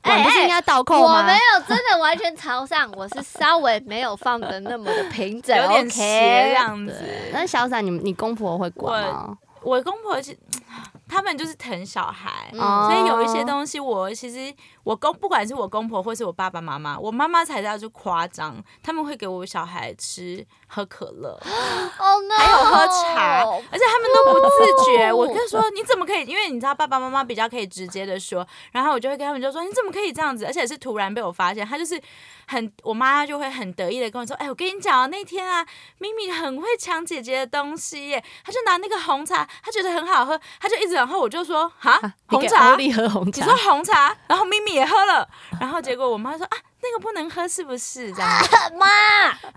[0.00, 1.18] 哎碗不是应该倒扣吗？
[1.18, 6.54] 我没有真的完全朝上，我是稍微没有放的那么的平整，有点斜。
[6.54, 7.04] 样子。
[7.34, 9.36] 那小闪，你你公婆会管吗？
[9.62, 10.36] 我公婆是
[11.08, 25.12] 他们就是疼小孩，所以有一些东西我其实我公不管是我公婆或是我爸爸妈妈，我妈妈才叫就夸张，他们会给我小孩吃喝可乐，还有喝茶，而且他们都不自觉。
[25.12, 26.24] 我就说 你怎么可以？
[26.24, 30.44] 因为你知道爸爸妈妈比较可以直接的说，然后我就会跟他们就说你怎么可以这样子？
[30.46, 32.00] 而且是突然被我发现，他就是
[32.46, 35.66] 很我妈就会很得意的跟我说，哎，我跟你讲啊，那天啊，
[35.98, 42.76] 咪咪很会抢姐姐的东西耶，他就拿那个红茶，他觉得很好喝，他就一直然后我就说哈红茶欧。
[42.76, 45.28] 丽喝红茶你说，红茶，然后咪咪也喝了，
[45.60, 48.30] 然后结果我妈说啊，那个不能喝，是不是这样？
[48.78, 48.86] 妈，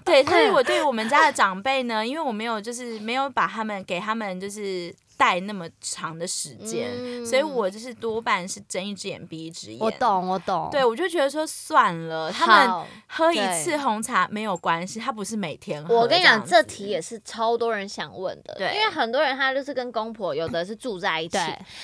[0.04, 9.80] 对，所以我对我们家的长辈呢，因为我没有就是没有把他们给他们就是带那么长的时间，嗯所以我就是多半是睁一只眼闭一只眼。
[9.80, 9.90] 我。
[9.92, 10.70] 懂，我懂。
[10.72, 15.96] 对，我就觉得说算了，他们喝一次红茶没有关系，他不是每天喝。
[15.96, 21.38] 我跟你讲，这题也是超多人想问的，对因为很多人他就是跟公婆，有的是住在一起，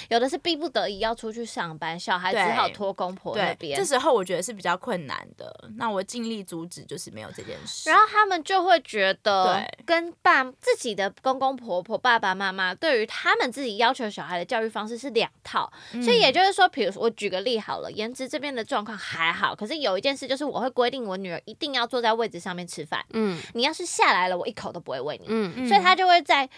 [0.09, 3.89] 有的是逼不得已要出去上班，小孩只好对托公婆那，边这。
[3.89, 5.51] 时候我觉得是比较困难的。
[5.77, 7.89] 那我尽力阻止，就是没有这件事。
[7.89, 16.01] 然后他们就会觉得对，跟爸自己的公公婆婆、爸爸妈妈对于他们自己要求小孩的教育方式是两套，嗯。
[16.01, 23.39] 所以也就是说，比如说我举个例好了，颜值这边的状况还好，可是有一件事就是我会规定我女儿一定要坐在位置上面吃饭，嗯。
[23.53, 25.53] 你要是下来了，我一口都不会喂你，嗯。
[25.57, 26.49] 嗯所以她就会在。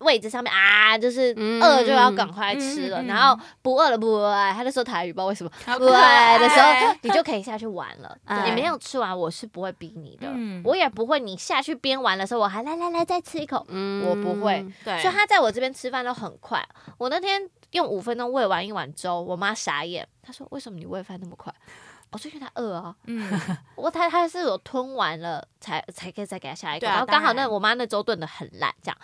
[0.00, 8.16] 位置上面啊，就是嗯饿就要赶快吃了，嗯嗯嗯然后不饿了不饿，他就说台语，不知道为什么，好不饿的时候你就可以下去玩了。
[8.24, 14.66] 哎你没有吃完，我是不会逼你的，嗯我也不会你下去边玩的时候，我还来来来再吃一口，嗯我不会。
[14.84, 16.66] 所以他在我这边吃饭都很快。
[16.98, 17.40] 我那天
[17.72, 21.54] 用五分钟喂完一碗粥，我妈傻眼，她说：“为什么你喂饭那么快？”
[22.10, 22.94] 我说：“因为他饿啊。
[23.06, 23.30] 嗯，”
[23.76, 28.98] 我他他是有吞完了才才可以再给他下一个，然后刚好那我妈那粥炖的很烂，这样。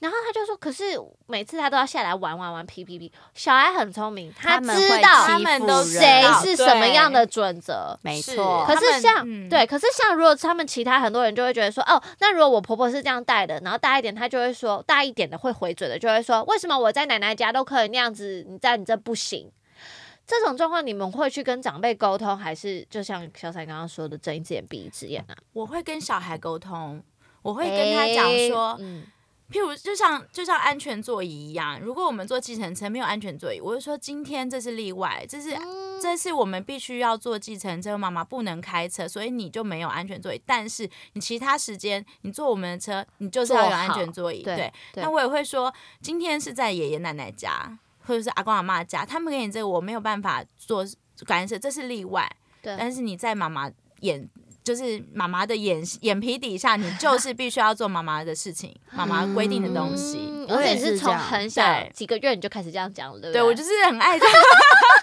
[0.00, 0.84] 然后他就说：“可是
[1.26, 3.12] 每次他都要下来玩玩玩，P P P。
[3.34, 7.98] 小孩很聪明，他知道他们都谁是什么样的准则。
[8.00, 8.64] 是没错。
[8.66, 19.50] 可是像、嗯对，可是像如果他们其他很多人就会觉得说，哦，那如果我婆婆是这样带的，然后大一点，他就会说大一点的会回嘴的，就会说，为什么我在奶奶家都可以那样子，你在你这不行？
[20.26, 25.34] 这种状况你们会去跟长辈沟通，还是就像小彩刚刚说的，睁一只眼闭一只眼啊？
[25.54, 27.02] 我会跟小孩沟通，
[27.40, 29.04] 我会跟他讲说，嗯，
[29.50, 35.56] 譬如就像就像安全座椅一样，如果我们坐计程车没有安全座椅，我就说今天这是例外，这是。
[36.00, 40.40] 这是我们必须要坐计程车，妈妈不能开车，所以你就没有安全座椅。
[40.46, 44.44] 但是你其他时间你坐我们的车，你就是要有安全座椅。
[44.44, 50.86] 对那我也会说，今天是在爷爷奶奶家，或者是阿公阿妈家，他们给你这个我没有办法做
[51.26, 52.30] 干涉，这是例外。
[52.62, 53.68] 对但是你在妈妈
[54.02, 54.30] 眼，
[54.68, 60.18] 就是妈妈的眼眼皮底下，你就是必须要做妈妈的事情，妈妈规定的东西。
[60.18, 64.34] 嗯我也而且是从很小几个月你就开始这样讲了，对不对我就是很爱这样，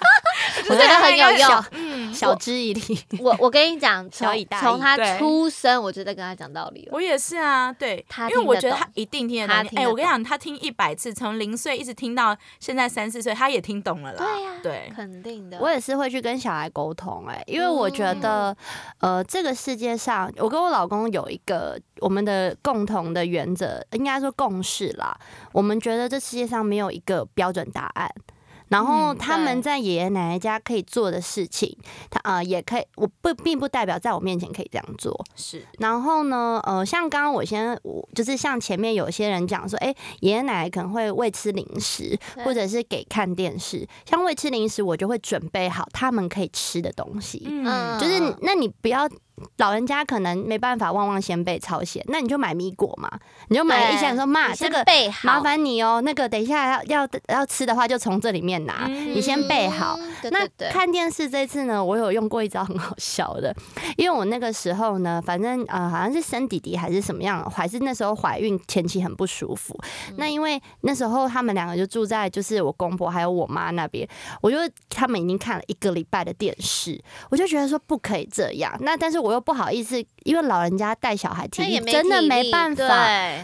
[0.69, 1.63] 我觉得很有用。
[1.69, 2.99] 嗯，晓之以理。
[3.19, 6.89] 我我跟你讲，从小以大从他出生我就在跟他讲道理了。
[6.91, 9.71] 我也是啊，对，他因为我觉得他一定听得懂。
[9.75, 14.17] 哎、我跟你讲，他听一百次，从零岁一直听到现在三四岁，他也听懂了啦。
[14.17, 15.59] 对呀对，肯定的。
[15.59, 18.57] 我也是会去跟小孩沟通，哎，因为我觉得，
[18.97, 25.17] 呃，这个世界上，我跟我老公有一个我们的共同的原则，应该说共识啦。
[25.53, 28.11] 我们觉得这世界上没有一个标准答案。
[28.67, 31.77] 然后嗯他们在爷爷奶奶家可以做的事情，
[32.09, 35.23] 他啊、呃也可以，我不并不代表在我面前可以这样做。
[35.35, 43.87] 是，然后呢，呃，像刚刚我先，我就是像前面有些人讲说，哎，爷爷奶奶可能会喂吃零食，或者是给看电视。
[44.03, 49.07] 像喂吃零食，我就会准备好他们可以吃的东西，嗯，就是那你不要。
[49.57, 53.09] 老人家可能没办法旺旺仙贝超咸，那你就买米果嘛，
[53.49, 59.97] 你就买一箱说妈，这个备，麻烦你哦，那个等一下要要要吃的话就从这里面拿，嗯你先备好。
[60.31, 63.55] 那看电视这次呢，我有用过一招很好笑的，
[63.97, 69.77] 因为我那个时候呢，反正呃好像是生弟弟还是什么样，还是那时候怀孕前期很不舒服。
[70.09, 74.07] 嗯那因为那时候他们两个就住在就是我公婆还有我妈那边，
[74.41, 74.57] 我就
[74.89, 78.75] 他们已经看了一个礼拜的电视，我就觉得说不可以这样。
[78.79, 82.85] 那但是我又不好意思，因为老人家带小孩体力那也没真的没办法。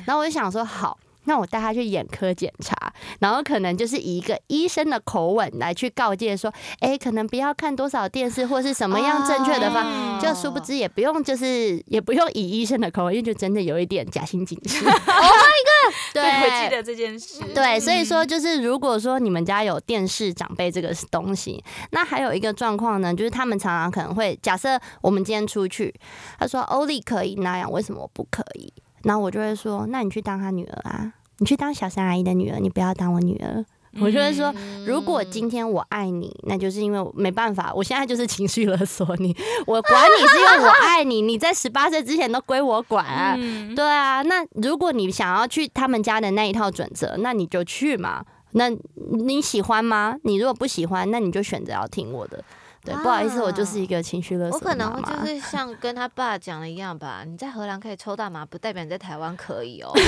[0.06, 0.98] 然后我就想说好。
[1.26, 2.76] 那我带他去眼科检查，
[3.20, 14.84] 然后可能就是以一个医生的口吻来去告诫说，哎，可能不要看多少电视，或是什么样正确的方，哦就殊不知也不用，就是也不用以医生的口吻，因为就真的有一点假性警示。
[16.14, 17.42] 对，我记得这件事。
[17.54, 25.94] 对，所以说嗯就是，如果说你们家有电视长辈这个东西，那还有一个状况呢，就是他们常常可能会假设我们今天出去，
[26.40, 28.74] 他说欧丽可以那样，为什么我不可以？
[29.04, 33.66] 然后我就会说，那你去当他女儿啊，你去当小三阿姨的女儿，你不要当我女儿。
[34.00, 34.54] 我就会说，
[34.86, 39.36] 如果今天我爱你，那就是因为我没办法，我现在就是情绪勒索你，
[39.68, 43.36] 我管你是因为我爱你，你在十八岁之前都归我管啊。
[43.38, 48.24] 嗯对啊，那如果你想要去他们家的那一套准则，那你就去嘛。
[48.54, 50.16] 那你喜欢吗？
[50.24, 52.42] 你如果不喜欢，那你就选择要听我的。
[52.84, 59.92] 对，不好意思，我就是一个情绪勒索我可能就是像跟他爸讲的一样吧，你在荷兰可以抽大麻，不代表你在台湾可以哦。
[59.94, 60.02] 自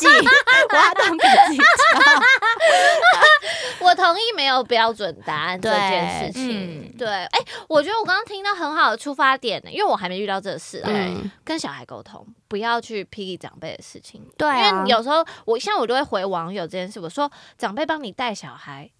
[0.00, 0.28] 己，
[0.70, 1.60] 我要当给自己。
[3.80, 6.50] 我同意没有标准答案这件事对情。
[6.50, 10.90] 嗯对，哎、我觉得我刚刚听到很好的出发点呢，因为我还没遇到这事啊。
[10.92, 14.22] 嗯，跟小孩沟通，不要去批评长辈的事情。
[14.36, 18.90] 对啊因为有时候我像我都会回网友这件事，我说长辈帮你带小孩，哎、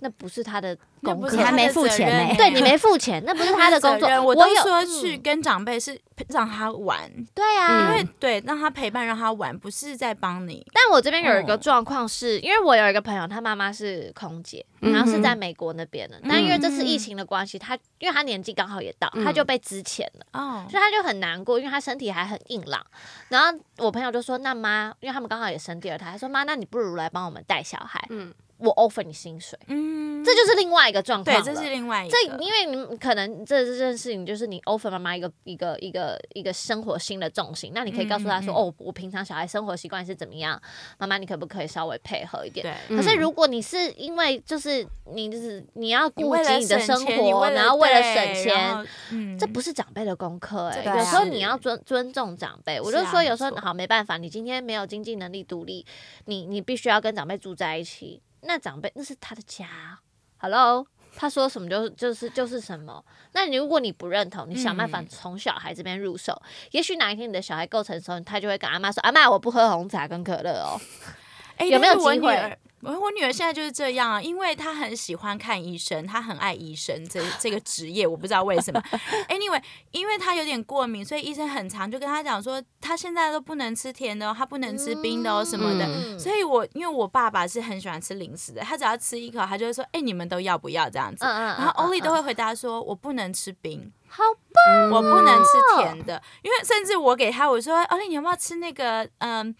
[0.00, 2.36] 那不是他的功课那不是他你还没付钱呢欸。
[2.36, 4.08] 对你没付钱，那不是他的工作。
[4.22, 5.22] 我都有说去嗯。
[5.22, 10.66] 跟长辈是让他玩，对啊，因为对让他陪伴，让他玩，不是在帮你。
[10.72, 11.56] 但我这边有一个哦。
[11.56, 20.26] 状况是，因为我有一个朋友，他妈妈是空姐，然后是在美国那边的，但因为这次嗯疫情的关系，他因为他年纪刚好也到，嗯他就被支遣了。
[20.32, 22.84] 哦，所以他就很难过，因为他身体还很硬朗。
[23.28, 31.42] 然后我朋友就说：“那妈，因为他们刚好也生第二胎，他说妈，那你不如来帮我们带小孩，嗯，我 offer 你薪水。”嗯，这就是另外一个状况对，了。
[31.42, 32.16] 这是另外一个。
[32.16, 40.60] 这因为你们可能这这件事情就是你 offer 妈妈一个一个一个一个生活新的重心，那你可以告诉她说：“嗯嗯嗯哦，我平常小孩生活习惯是怎么样，
[40.98, 52.80] 妈妈你可不可以稍微配合一点？”对，可是嗯如果你是因为就是你就是你要顾及你的生活，然后为了省钱，嗯，这不是长辈的功课哎、这个有时候你要尊尊重长辈。
[52.80, 55.84] 我就说有时候好没办法，你今天没有经济能力独立，
[56.26, 59.98] 你你必须要跟长辈住在一起，那长辈那是他的家
[60.38, 60.86] ，Hello。
[61.16, 66.40] 他说什么就就是就是什么，那你如果你不认同，你想办法嗯从小孩这边入手，
[66.70, 70.80] 也许哪一天你的小孩够成熟，他就会跟阿妈说：“阿妈，我不喝红茶跟可乐哦。
[71.58, 78.80] 哎有没有我机会女儿我我女儿现在就是这样啊，因为她很喜欢看医生，她很爱医生这这个职业，我不知道为什么。
[79.28, 85.84] Anyway，因为她有点过敏，所以医生很常就跟她讲说，她现在都不能吃甜的哦，她不能吃冰的哦什么的。
[85.86, 94.22] 嗯所以我因为我爸爸是很喜欢吃零食的，他只要吃一口，他就会说：“哎、你们都要不要这样子？”嗯嗯然后欧丽都会会回答说：“我不能吃冰，好
[94.70, 99.54] 嗯我不能吃甜的，因为甚至我给他我说，欧丽你要不要吃那个嗯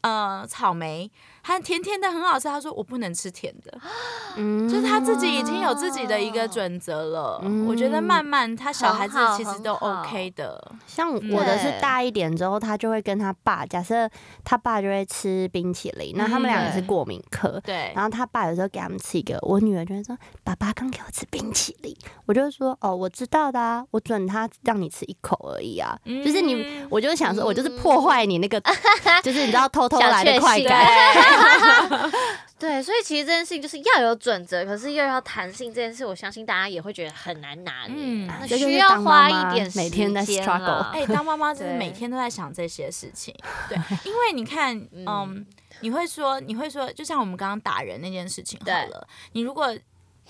[0.00, 1.10] 呃草莓？
[1.46, 2.48] 它甜甜的很好吃。
[2.48, 3.78] 他说我不能吃甜的，
[4.36, 7.38] 嗯就是他自己已经有自己的一个准则了。
[7.44, 10.72] 嗯我觉得慢慢他小孩子其实都 OK 的。
[10.86, 14.08] 像我的是大一点之后，他就会跟他爸，假设
[14.42, 17.60] 他爸就会吃冰淇淋，那他们俩也是过敏科。
[17.62, 25.98] 对然，后他爸有时候给他们吃一个，我女儿就会说：“爸爸刚给我吃冰淇淋。”我就说：“哦，我知道的啊，我准他让你吃一口而已啊。
[26.24, 28.60] 就是你，嗯我就想说，我就是破坏你那个，
[29.22, 30.86] 就是你知道偷偷来的快感。
[32.58, 35.72] 对，所以其实这件事情就是要有准则，可是又要弹性。
[35.74, 40.48] 这件事，我相信大家也会觉得很难拿捏，需要花一点每天在时间
[40.92, 43.34] 哎、当妈妈真的对每天都在想这些事情，
[43.68, 45.44] 对，因为你看，嗯，
[45.80, 49.66] 你会说，你会说，就像我们刚刚打人那件事情好对了，你如果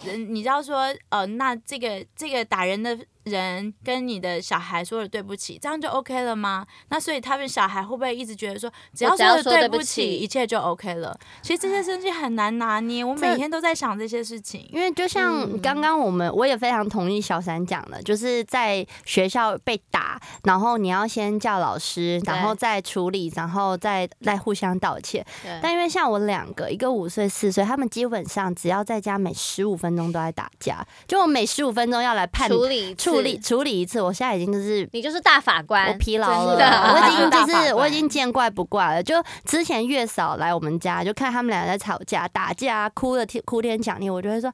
[0.02, 6.66] 人，你知道说，呃，那这个这个打人的人跟你的小孩说了对不起，这样就 OK 了吗？
[6.88, 11.18] 那所以他们小孩会不会一直觉得说，只要说了对不不起，一切就 OK 了？
[11.42, 14.68] 其实这些事情很难拿捏，我每天都在想这些事情。
[14.72, 25.24] 因为就像刚刚我们，我也非常同意小三讲的，就是在学校被打，然后你要先叫老师，然后再处理，然后再再互相道歉。
[25.42, 39.02] 对但因为像我两个，一个五岁、四岁，他们基本上只要在家每十五分钟都在打架，就我每十五分钟要来判处理一次处理处理一次，我现在已经就是你就是大法官，我疲劳了， 我已经就是我已经见怪不怪了。
[39.02, 44.52] 就之前月嫂来我们家，就看他们俩在吵架、打架，哭的天哭天抢地，我就会说。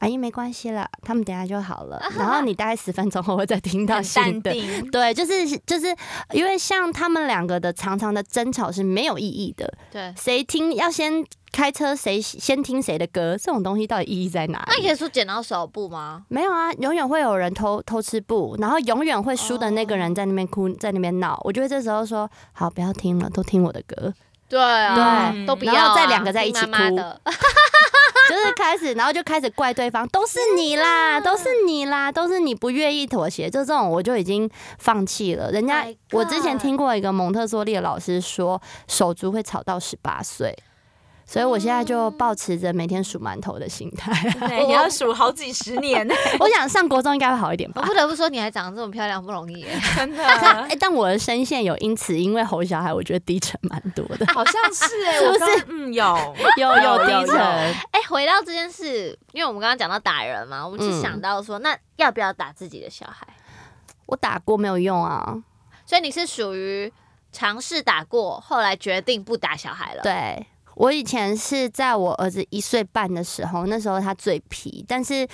[0.00, 2.02] 阿姨没关系了，他们等下就好了。
[2.18, 4.52] 然后你大概十分钟后会再听到新的，
[4.90, 5.94] 对，就是就是
[6.32, 10.12] 因为像他们两个的常常的争吵是没有意义的，对。
[10.16, 14.64] 谁听要先开车，谁先听谁的歌，这种东西到底意义在哪里？
[14.68, 16.24] 那可以说剪刀手布吗？
[16.28, 21.38] 没有啊，永远会有人偷偷吃布，然后永远会输的那个人在那边哭，在那边闹。
[21.44, 24.12] 我就会这时候说，好，不要听了，都听我的歌，
[24.50, 27.20] 对啊，对都不要啊、然后再两个在一起哭妈妈哭的
[28.28, 34.48] 就是开始，然后就开始怪对方，都是你啦，都是你啦，都是你不愿意妥协，就这种我就已经
[34.78, 35.50] 放弃了。
[35.50, 40.56] 人家我之前听过一个蒙特梭利的老师说，手足会吵到十八岁。
[41.30, 44.12] 所以我现在就保持着每天数馒头的心态。
[44.48, 47.86] 对，你要数好几十年呢， 我想上国中应该会好一点吧我。
[47.86, 49.64] 不得不说，你还长得这么漂亮不容易。
[49.94, 50.26] 真的。
[50.26, 57.38] 哎、但我的声线有因此因为吼小孩，我觉得低沉蛮多的，好像是哎、是不我是嗯有有有有低沉。
[57.38, 63.24] 哎、回到这件事，因为我们刚刚讲到打人嘛，我们就嗯想到说，那要不要打自己的小孩？
[64.06, 65.40] 我打过没有用啊，
[65.86, 66.92] 所以你是属于
[67.30, 70.44] 尝试打过，后来决定不打小孩了。，对
[70.80, 75.28] 我以前是在我儿子一岁半的时候，那时候他嘴皮，但是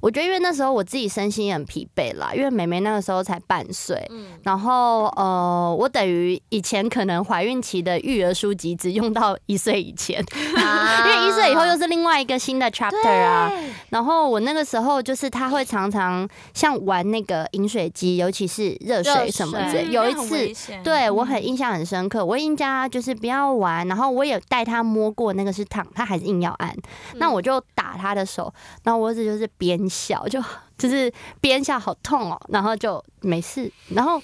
[0.00, 4.04] 我觉得因为那时候我自己身心也很疲惫啦，因为妹妹那个时候才半岁。
[4.10, 10.24] 嗯，然后呃，我等于以前可能怀孕期的育儿书籍只用到一岁以前，
[10.56, 13.50] 啊 因为一岁以后又是另外一个新的 chapter 啊。
[13.90, 19.84] 然后我那个时候就是他会常常像玩那个饮水机，尤其是热热水什么之类。
[19.84, 26.70] 水那很有一次对我很嗯印象很深刻，我已经叫他就是不要玩，然后我也带他摸过那个是烫，他还是硬要按，
[27.12, 30.42] 嗯那我就打他的手，然后我儿子就是边笑，就
[30.76, 34.20] 就是边下好痛哦，然后就没事，然后。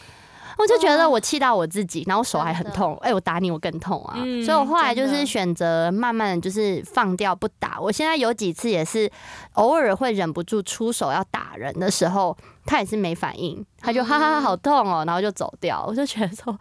[0.58, 4.14] 我就觉得我气到我自己，然后手还很痛，哎、我打你我更痛啊！
[4.18, 7.80] 嗯所以我后来就是选择慢慢的就是放掉不打。
[7.80, 9.10] 我现在有几次也是
[9.54, 15.82] 偶尔会忍不住出手要打人的时候，他也是没反应，他就哈哈哈好痛哦，然后就走掉。
[15.88, 16.56] 我就觉得说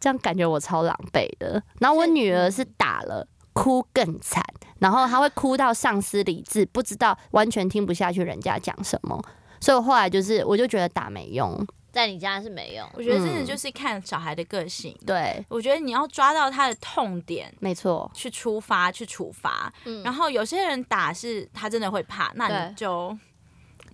[0.00, 1.62] 这样感觉我超狼狈的。
[1.78, 3.26] 然后我女儿是打了。
[3.56, 4.44] 哭更惨，
[4.80, 9.18] 然后他会哭到丧失理智，不知道完全听不下去人家讲什么，
[9.58, 12.86] 所以我后来就是我就觉得打没用，在你家是没用。
[12.92, 13.46] 我觉得真的嗯。
[13.46, 14.94] 就是看小孩的个性。
[15.06, 19.72] 对，我觉得你要抓到他的痛点没错，去出发，去处罚。
[19.86, 20.02] 嗯。
[20.02, 23.16] 然后有些人打是他真的会怕，那你就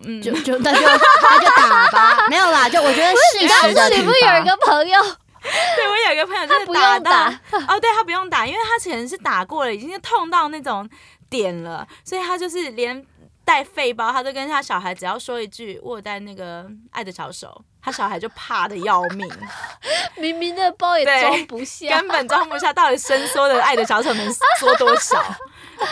[0.04, 4.44] 嗯，就就那就那就打吧，没有啦，就我觉得适时的体你不是有一罚。
[4.44, 5.00] 个朋友，
[5.76, 10.88] 对我有一个朋友就是他不用到打哦，对他不用打，因为他可能是打过了，已经痛到那种
[11.28, 13.04] 点了，所以他就是连
[13.44, 19.28] 带肺包，他都跟他小孩只要说一句“我有带那个爱的小手”，他小孩就怕的要命，
[20.16, 22.08] 明明那包也装不下根。
[22.08, 25.20] 本装不下，到底伸缩的爱的小手能缩多少？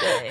[0.01, 0.31] 对，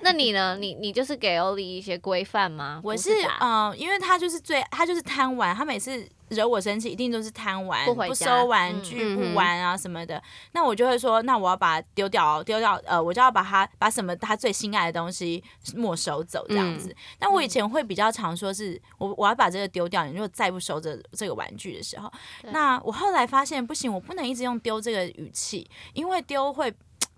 [0.00, 0.56] 那你呢？
[0.58, 2.80] 你你就是给欧丽一些规范吗？
[2.82, 3.10] 我是
[3.40, 10.22] 嗯、因为他就是最他就是贪玩，他每次惹我生气，一定都是贪玩，不收玩具、不玩啊什么的。
[10.52, 15.42] 那我就会说，那我要把它丢掉，丢掉，呃，我就要把它把什么他最心爱的东西
[15.74, 16.90] 没收走这样子。
[16.90, 22.12] 嗯但我以前会比较常说是，我我要把这个丢掉，你如果再不收这这个玩具的时候，
[22.50, 26.74] 那我后来发现不行，我不能一直用丢这个语气，因为丢会。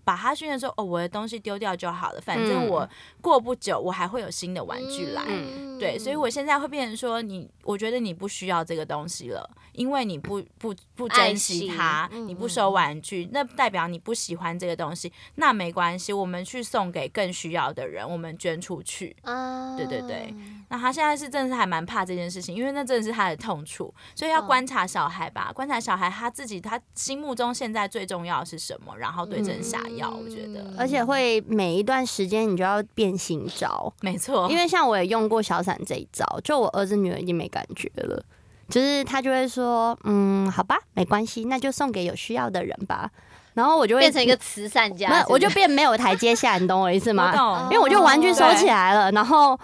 [0.07, 2.89] 把它训练说哦，我的东西丢掉就好了，反正嗯我
[3.21, 5.25] 过不久我还会有新的玩具来。
[5.27, 19.15] 嗯对，所以我现在会变成说你，我觉得你不需要这个东西了，因为你不不不珍惜惜它，嗯你不收玩具，那代表你不喜欢这个东西，那没关系，我们去送给更需要的人，我们捐出去。
[19.23, 20.33] 啊对对对
[20.69, 29.96] 那他现在是真的是还蛮怕这件事情，因为那真的是他的痛处，所以要嗯观察小孩吧，观察小孩他自己他心目中现在最重要的是什么，然后对症下药。
[29.97, 38.23] 要，我觉得，嗯而且会每一段时间你就要变新招，没错，因为像我也用过小伞这一招，就我儿子女儿已经没感觉了，
[38.69, 43.11] 就是他就会说，嗯，好吧，没关系，那就送给有需要的人吧。
[43.55, 45.33] 然后我就会变成一个慈善家没有，是不是？
[45.33, 47.35] 我就变没有台阶下，你懂我意思吗？
[47.35, 47.63] 懂。
[47.65, 49.59] 因为我就玩具收起来了，然后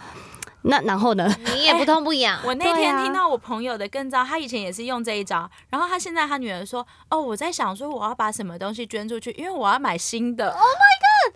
[0.64, 1.28] 那然后呢？
[1.54, 2.38] 你也不痛不痒。
[2.44, 11.34] 我那天听到我朋友的更糟，他以前也是用这一招，然后他现在他女儿说：“哦，我在想说我要把什么东西捐出去，因为我要买新的。” Oh my god，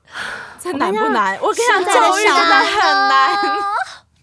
[0.60, 1.36] 这难不难？
[1.40, 3.36] 我跟你讲，教育真的很难。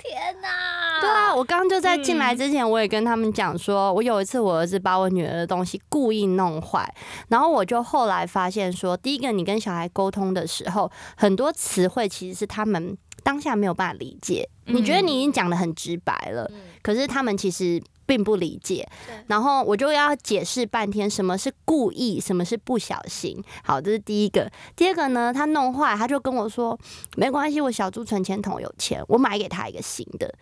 [0.05, 0.99] 天哪！
[0.99, 6.93] 对啊，我刚刚就在进来嗯之前，我也跟他们讲说，我有一次我儿子把我女儿的东西故意弄坏，
[7.29, 18.87] 然后我就后来发现说，第一个你跟小孩沟通的时候，很多词汇其实是他们当下没有办法理解，你觉得你已经讲的很直白了，嗯可是他们其实并不理解，
[19.27, 23.41] 然后我就要解释半天什么是故意，什么是不小心。
[23.63, 24.51] 好，这是第一个。
[24.75, 26.77] 第二个呢，他弄坏，他就跟我说
[27.15, 30.33] 没关系，我小猪存钱筒有钱，我买给他一个新的。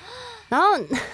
[0.48, 0.66] 然后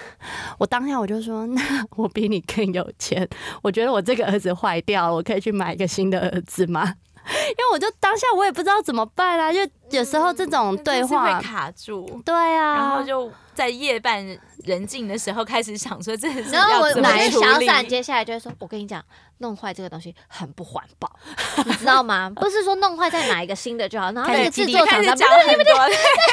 [0.59, 1.61] 我当下我就说，那
[1.95, 3.27] 我比你更有钱，
[3.61, 6.93] 我觉得我这个儿子坏掉了，我可以去买一个新的儿子吗？
[7.23, 9.59] 因为我就当下我也不知道怎么办啊，就
[9.97, 14.25] 有时候这种对话会，卡住，对啊，然后就在夜半
[14.63, 17.65] 人静的时候开始想说，这是然后我我要怎么处跟小理？
[17.67, 19.03] 伞接下来就会说，我跟你讲，
[19.37, 21.11] 弄坏这个东西很不环保，
[21.65, 22.31] 你知道吗？
[22.35, 25.87] 不是说弄坏再买一个新的就好，然后那个制作开厂商，始讲很多，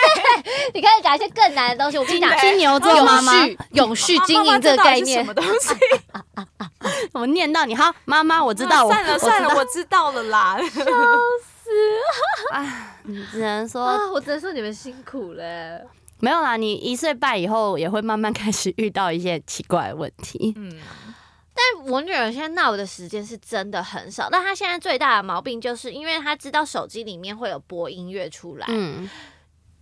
[0.73, 1.99] 你开始讲一些更难的东西。
[1.99, 3.33] 我跟你讲，金牛座妈妈
[3.73, 5.75] 永续经营这个概念什么东西？
[7.13, 10.59] 我念到你哈，妈妈，我知道，我算了算了，我我知道了啦。
[13.05, 15.81] 你只能说啊，我只能说你们辛苦了。
[16.19, 16.57] 没有啦。
[16.57, 20.53] 你一岁半以后也会慢慢开始遇到一些奇怪的问题。
[20.57, 20.79] 嗯，
[21.55, 29.09] 但我女儿现在闹的时间是真的很少，但她现在最大的毛病就是因为她知道手机里面会有播音乐出来，嗯，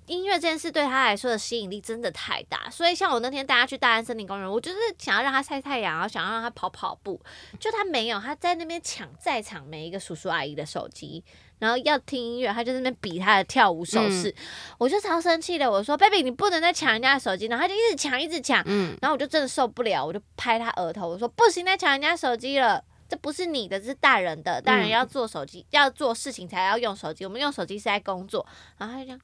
[0.07, 7.21] 音乐这件事对她来说的吸引力真的太大，所以像我那天带她去大安森林公园，我就是想要让她晒太阳，然后想要让她跑跑步，
[7.59, 11.25] 就她没有，她在那边抢在场每一个叔叔阿姨的手机，
[11.59, 14.35] 然后要听音乐，他就在那边比他的跳舞手势，
[14.79, 24.61] 我就超生气的，我说：“baby，你不能再抢人家的手机。”然后他就一直抢，一直抢，嗯，然后我就真的受不了，我就拍他额头，我说：“不行，再抢人家手机了。”这不是你的，这是大人的。
[24.61, 27.25] 大人嗯要做手机，要做事情才要用手机。
[27.25, 28.47] 我们用手机是在工作。
[28.77, 29.21] 然后他就这样，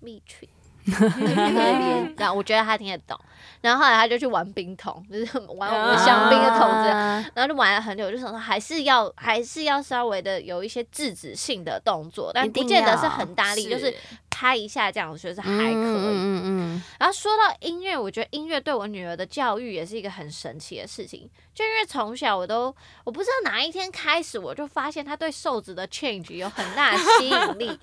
[0.00, 0.48] 蜜群，
[2.16, 3.18] 然后我觉得他听得懂。
[3.60, 6.88] 然后后来他就去玩冰桶，就是玩我们香槟的桶子。
[6.88, 13.92] 啊然后就玩了很久，我就想说还是要还是要稍微的有一些制止性的动作，但不见得是很大力，就是
[14.38, 15.74] 拍一下这样，我觉得是还可以。
[15.74, 21.28] 嗯嗯然后说到音乐，我觉得音乐对我女儿的教育也是一个很神奇的事情。
[21.52, 22.72] 就因为从小我都
[23.02, 27.76] 我不知道哪一天开始，我就发现她对瘦子的 change 有很大的吸引力。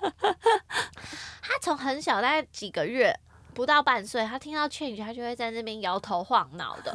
[1.42, 3.14] 她从很小，大概几个月。
[3.56, 6.92] 不到半岁，他听到 change，他就会在那边摇头晃脑的。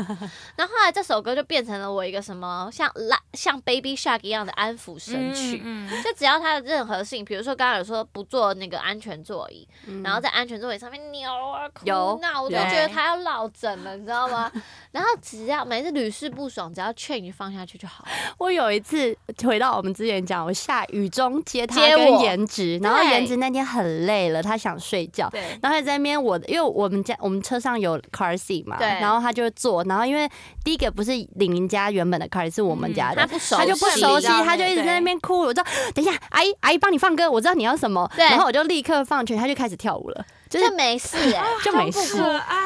[0.55, 5.59] 然后后来这首歌就变成了我一个什么像拉像 Baby Shark 一样的安抚神曲。
[5.65, 14.51] 嗯，就只要他的任何性，比如说刚刚有说不坐那个安全座椅，嗯然后在安全座椅上面扭啊哭有闹，我就觉得他要落枕了，你知道吗？
[14.91, 18.11] 然后只要每次屡试不爽，只要 change 放下去就好了。
[18.37, 25.29] 我有一次回到我们之前讲，我下雨中接他接跟我颜值，然后颜值那天很累了，他想睡觉。
[25.61, 30.29] 然后他在那边我，因为我们家我们车上有 car seat 嘛，然后他就坐，然后因为
[30.63, 35.39] 第一个不是玲玲家原本的 car 是我们家的，他不熟他就不熟悉，他就一直在那边哭。
[35.39, 35.63] 我说
[35.95, 42.21] ：“等一下，阿姨，阿姨帮你放歌，我知道你要什么。”然后我就立刻放全，他就开始跳舞了，就是没事 哎、就没事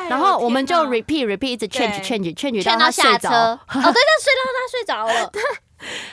[0.10, 3.20] 然后我们就 repeat repeat 一直 change change change 劝到他睡着。
[3.20, 3.36] 下车。
[3.38, 5.32] 哦，对，他睡到他睡着了。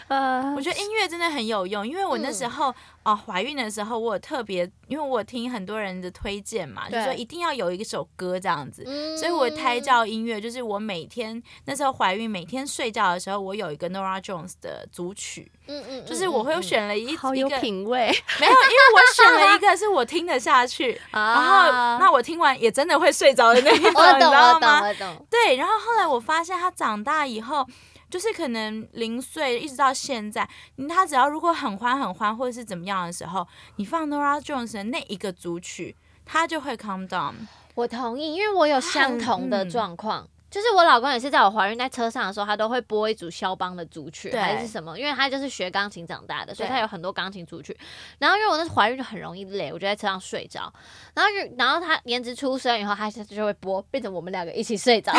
[0.09, 8.83] 呃我觉得音乐真的很有用，因为我那时候哦怀孕的时候，我有特别，因为我听很多人的推荐嘛，就说一定要有一首歌这样子。
[8.87, 18.07] 嗯所以我胎教音乐就是我每天那时候怀孕，每天睡觉的时候，我有一个 Nora Jones 的组曲，嗯嗯就是我会选了一好有一个品味
[18.41, 24.81] 没有，因为我选了一个是我听得下去， 然后那我听完也真的会睡着的那一种， 你知道，吗？
[24.95, 25.27] 懂。
[25.31, 27.67] 对，然后后来我发现他长大以后，
[28.11, 30.49] 就是可能零岁一直到现在，
[30.79, 33.47] 嗯他只要如果很欢很欢或者是怎么样的时候，
[33.77, 35.97] 你放 Nora Jones 的那一个组曲，
[36.27, 37.35] 他就会 calm down。
[37.75, 40.29] 我同意，因为我有相同的嗯状况。
[40.53, 47.75] 就是我老公也是在我怀孕在车上的时候，他都会播一组肖邦的组曲还是什么，因为他就是学钢琴长大的，所以他有很多钢琴组曲。
[48.19, 50.71] 然后因为我那时怀孕就很容易累，我就在车上睡着。
[51.15, 55.11] 然后就然后他颜值出生以后，他就会播，变成我们两个一起睡着。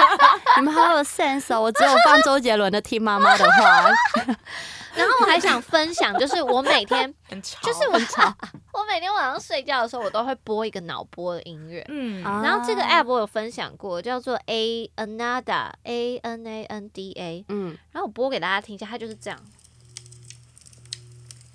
[0.56, 1.60] 你们好有 sense 哦！
[1.60, 3.90] 我只有放周杰伦的《听妈妈的话》。
[4.94, 7.12] 然后我还想分享，就是我每天，
[7.62, 7.98] 就是我
[8.72, 11.84] 我每天晚上睡觉的时候，我都会播一个脑波的音乐。
[11.88, 19.38] 嗯啊然后这个 app 我有分享过，叫做 A Anada A N A N D A，嗯，然后我播给大家听一下，它就是这样，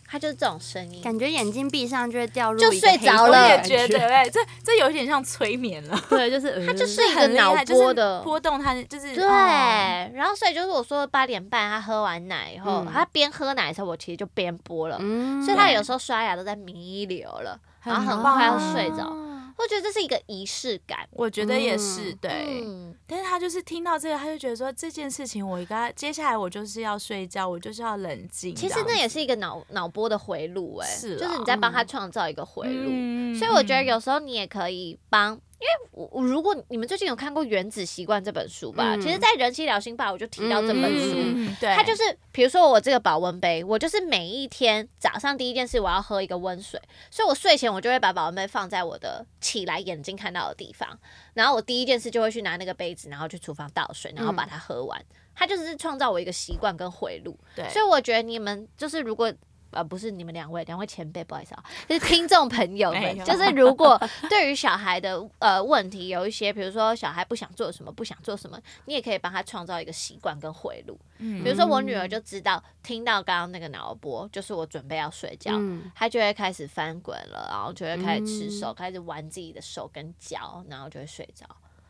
[0.08, 1.01] 它就是这种声音。
[1.01, 3.41] 感觉眼睛闭上就会掉入就睡着了。
[3.41, 5.99] 我也觉得，哎，这这有点像催眠了。
[6.10, 8.22] 对，就是它就是呃一个脑就是波的。
[8.22, 10.12] 波动，它就是对，哦。
[10.14, 12.88] 然后所以就是我说八点半他喝完奶以后，嗯。
[12.93, 15.43] 他边喝奶的时候，我其实就边播了，嗯。
[15.43, 19.25] 所以他有时候刷牙都在弥留了，然后很棒快要睡着。
[19.58, 21.08] 哦我觉得这是一个仪式感。
[21.12, 22.62] 我觉得也是嗯对。
[22.66, 28.53] 嗯，但是他就是听到这个，他就觉得说这件事情，我应该接下来我就是要睡觉，我就是要冷静。
[28.53, 32.89] 其实那也是一个脑脑波的回路、哎，就是你在帮他创造一个回路。
[32.91, 41.14] 嗯所以我觉得有时候你也可以帮，因为我我如果你们最近有看过《原子习惯》这本书吧，嗯其实，在人妻聊心吧我就提到这本书。
[41.16, 46.80] 嗯，对，它就是，比如说我这个保温杯，我就是每一天早上第一件事我要喝一个温水，
[47.10, 50.99] 所以我睡前我就会把保温杯放在我的起来眼睛看到的地方，
[51.34, 55.01] 然后我第一件事就会去拿那个杯子，然后去厨房倒水，然后把它喝完。
[55.34, 59.34] 它就是创造我一个习惯跟回路，对，所以我觉得你们就是如果。
[59.76, 70.98] 呃，不是你们两位，两位前辈，不好意思啊，就是听众朋友们，就是如果对于小孩的呃问题有一些，比如说小孩不想做什么，不想做什么，你也可以帮他创造一个习惯跟回路。
[71.18, 81.46] 嗯比如说我女儿就知道，听到刚刚那个脑波，就是我准备要睡觉，嗯她就会开始翻滚了，然后就会开始吃手，嗯开始玩自己的手跟脚，然后就会睡着。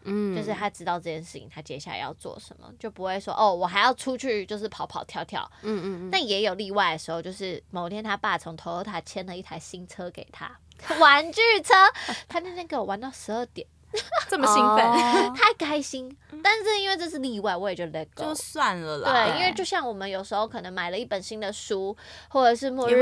[0.06, 5.50] 嗯就是他知道这件事情，他接下来要做什么，就不会说哦，我还要出去就是跑跑跳跳。
[5.64, 10.58] 嗯嗯嗯，但也有例外的时候，就是某天他爸从 Toyota 签了一台新车给他，
[11.00, 11.74] 玩具车，
[12.28, 13.68] 他那天给我玩到十二点，
[14.28, 16.16] 这么兴奋，哦 太开心。
[16.44, 18.36] 但是因为这是例外，我也就 let go 就。
[18.36, 19.12] 算了啦。
[19.12, 21.96] 对，因为就像我们有时候可能买了一本新的书，
[22.30, 22.96] 或者是末日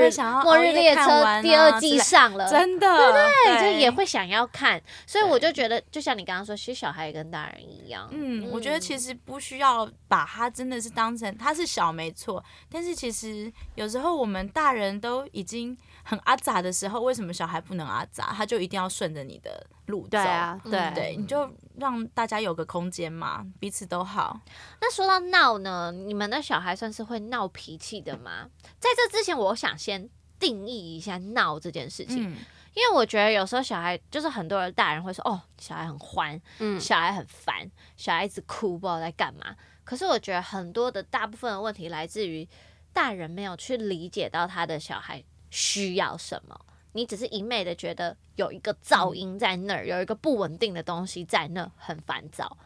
[0.44, 3.94] 末日列车第二季上了，真的，对对，对就也。
[3.94, 18.34] 会想要看，所以我就觉得，就像你刚刚说，其实小孩也跟大人一样，嗯，我觉得其实不需要把他真的是当成他是小没错，但是其实有时候我们大人都已经很阿杂的时候，为什么小孩不能阿杂？
[18.34, 20.10] 他就一定要顺着你的路走。
[20.12, 24.40] 对啊，嗯对对，你就让大家有个空间嘛，彼此都好。
[24.82, 28.50] 那说到闹呢，你们的小孩算是会闹脾气的吗？
[28.80, 32.36] 在这之前，我想先定义一下闹这件事情，嗯，
[32.74, 39.56] 因为我觉得有时候小孩就是很多人大人会说，哦，小孩很欢，嗯小孩很烦，小孩一直哭，不知道在干嘛。
[39.86, 42.48] 可是我觉得很多的大部分的问题来自于
[42.94, 45.24] 大人没有去理解到他的小孩
[45.54, 46.60] 需要什么。
[46.94, 52.58] 你只是一昧的觉得有一个噪音在那儿，有一个不稳定的东西在那，很烦躁。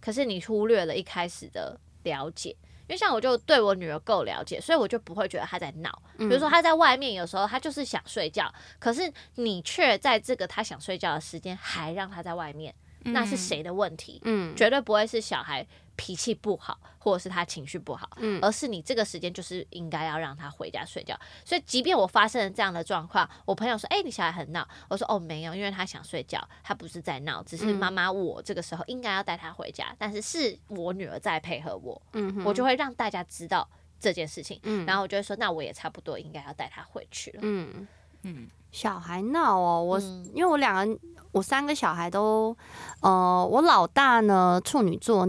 [0.00, 6.02] 可是你忽略了一开始的了解，因为像我就对我女儿够了解，所以我就不会觉得她在闹。
[6.16, 12.74] 比如说她在外面，有时候她就是想睡觉，可是你却在这个她想睡觉的时间还让她在外面，
[13.04, 14.20] 那是谁的问题？
[14.24, 15.66] 嗯绝对不会是小孩
[16.02, 21.14] 脾气不好，或者是他情绪不好，嗯而是你这个时间就是应该要让他回家睡觉。
[21.44, 33.68] 所以，即便我发生了这样的状况，我朋友说：“哎、你小孩很闹。”我说：“哦，没有，因为他想睡觉，他不是在闹，只是嗯妈妈我这个时候应该要带他回家，但是是我女儿在配合我，嗯我就会让大家知道
[34.00, 37.40] 这件事情，嗯然后我就会说：那我也差不多应该要带他回去了。
[37.42, 37.86] 嗯
[38.22, 40.98] 嗯小孩闹哦，我、嗯因为我两个
[41.32, 42.56] 我三个小孩都，
[43.02, 45.28] 呃，我老大呢处女座。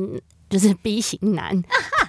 [0.52, 1.60] 就是 B 型男，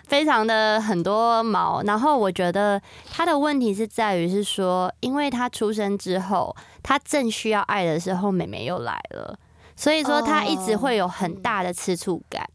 [0.06, 1.82] 非常的很多毛。
[1.84, 9.38] 然后我觉得他的问题是在于是说，因为他出生之后，他正需要爱的时候，妹妹又来了，
[9.74, 12.46] 所以说他一直会有很大的吃醋感。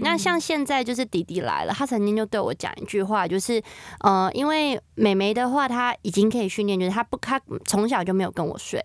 [0.00, 3.62] 那像现在就是弟弟来了，他曾经就对我讲一句话，就是
[4.00, 8.80] 呃，因为美眉的话，她已经可以训练，就是她不，她从小就没有跟我睡，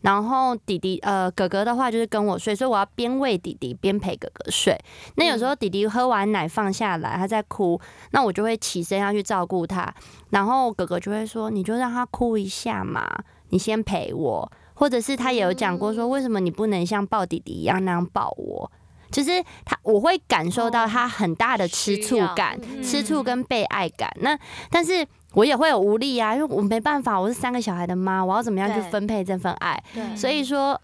[0.00, 4.74] 然后弟弟呃哥哥的话就是跟我睡，所以我要边喂弟弟边陪哥哥睡。
[5.16, 7.80] 那有时候弟弟喝完奶放下来，他在哭，
[8.12, 9.94] 那我就会起身要去照顾他，
[10.30, 13.06] 然后哥哥就会说，你就让他哭一下嘛，
[13.50, 14.50] 你先陪我。
[14.78, 18.70] 或者是他也有讲过说，为什么你不能像抱弟弟一样那样抱我？
[19.10, 24.10] 就是他，我会感受到他很大的吃醋感，嗯吃醋跟被爱感。
[24.20, 24.38] 那
[24.70, 29.82] 但是我也会有无力啊，因为我没办法，我是三个小孩的妈，我要怎么样去分配这份爱？
[30.16, 30.80] 所以说，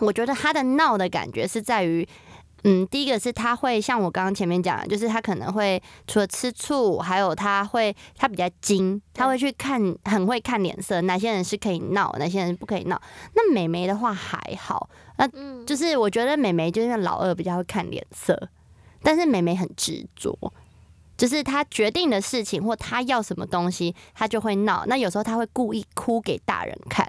[0.00, 2.06] 我觉得他的闹的感觉是在于。
[2.64, 13.00] 嗯，第一个是他会像我刚刚前面讲的，就是他可能会除了吃醋，还有他会他比较精，他会去看很会看脸色，哪些人是可以闹，哪些人不可以闹。
[13.34, 15.26] 那美眉的话还好，那，
[15.64, 18.48] 就是我觉得美眉就是老二比较会看脸色，
[19.02, 20.36] 但是美眉很执着，
[21.16, 24.84] 就是他决定的事情或他要什么东西，他就会闹。
[24.86, 27.06] 那有时候他会故意哭给大人看。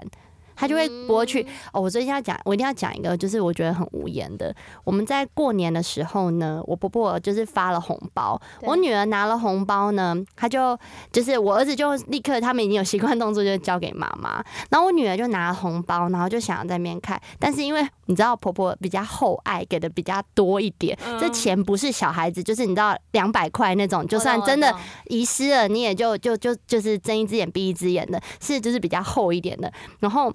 [0.62, 1.80] 他就会不会去哦。
[1.80, 4.54] 我最近要讲，我一定要讲一个，就是我觉得很无言的。
[4.84, 10.78] 我们在过年的时候呢，我婆婆就是发了红包，我女儿拿了红包呢，她就
[11.10, 14.40] 就是我儿子就立刻他们已经有习惯动作，就交给妈妈。
[14.70, 24.72] 然后我女儿就拿了红包，然后就想要在那边看，但是因为你知道婆婆比较厚爱，给的比较多一点，这嗯钱不是小孩子，就是你知道两百块那种，就算真的
[25.06, 29.72] 遗失了，你也就就就就是睁一只眼闭一只眼的，是就是比较厚一点的。
[29.98, 30.32] 然后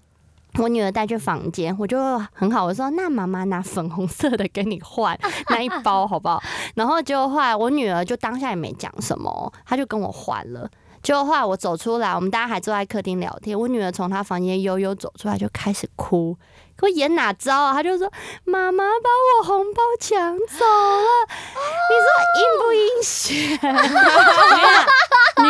[0.58, 5.18] 我女儿带去房间，我就很好，我说那妈妈拿粉红色的给你换
[5.50, 6.42] 那一包好不好？
[6.76, 10.70] 然后结果后来我女儿就当下也没讲什么，她就跟我换了。
[11.04, 13.58] 结果后来我走出来，我们大家还坐在客厅聊天。
[13.58, 16.36] 我女儿从她房间悠悠走出来，就开始哭。
[16.78, 17.74] 可我演哪招啊？
[17.74, 18.10] 他就说
[18.46, 21.28] ：“妈妈把我红包抢走了。”
[21.90, 22.08] 你说
[22.38, 23.60] 阴不阴险？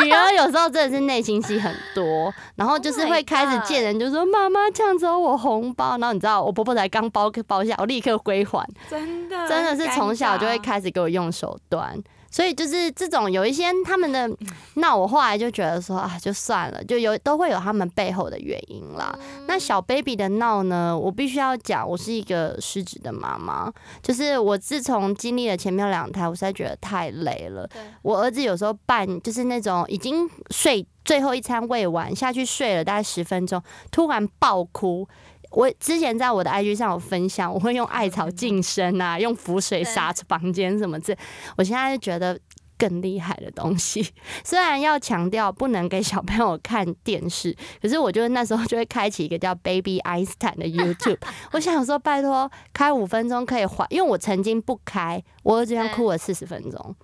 [0.01, 8.65] 女儿有时候真的是内心戏很多，然后就是 Oh 会开始见人就说：“妈妈抢走我红包。”然后你知道我婆婆才刚包包下，我立刻归还。
[8.89, 11.97] 真的真的是从小就会开始给我用手段，
[12.29, 14.29] 所以就是这种有一些他们的，
[14.75, 19.17] 那我后来就觉得说啊，就算了，就有都会有他们背后的原因啦。
[19.47, 23.71] 那小 baby 的闹呢，我必须要讲，我是一个失职的妈妈，
[24.01, 27.67] 就是我自从经历了前面两胎，我实在觉得太累了。
[28.01, 33.61] 我儿子有时候半就是那种已经睡最后一餐喂完下去睡了大概十分钟，
[33.91, 35.07] 突然爆哭。
[35.51, 41.15] 我之前在我的 IG 上有分享，我会用艾草净身啊，用浮水杀房间什么之。
[41.57, 42.39] 我现在就觉得
[42.77, 44.07] 更厉害的东西，
[44.43, 51.17] 虽然要强调不能给小朋友看电视，可是我觉得那时候就会开启一个叫 Baby Einstein 的 YouTube。
[51.53, 56.95] 我想说，拜托开五分钟可以缓，因为我曾经不开，我儿子这样哭了四十分钟。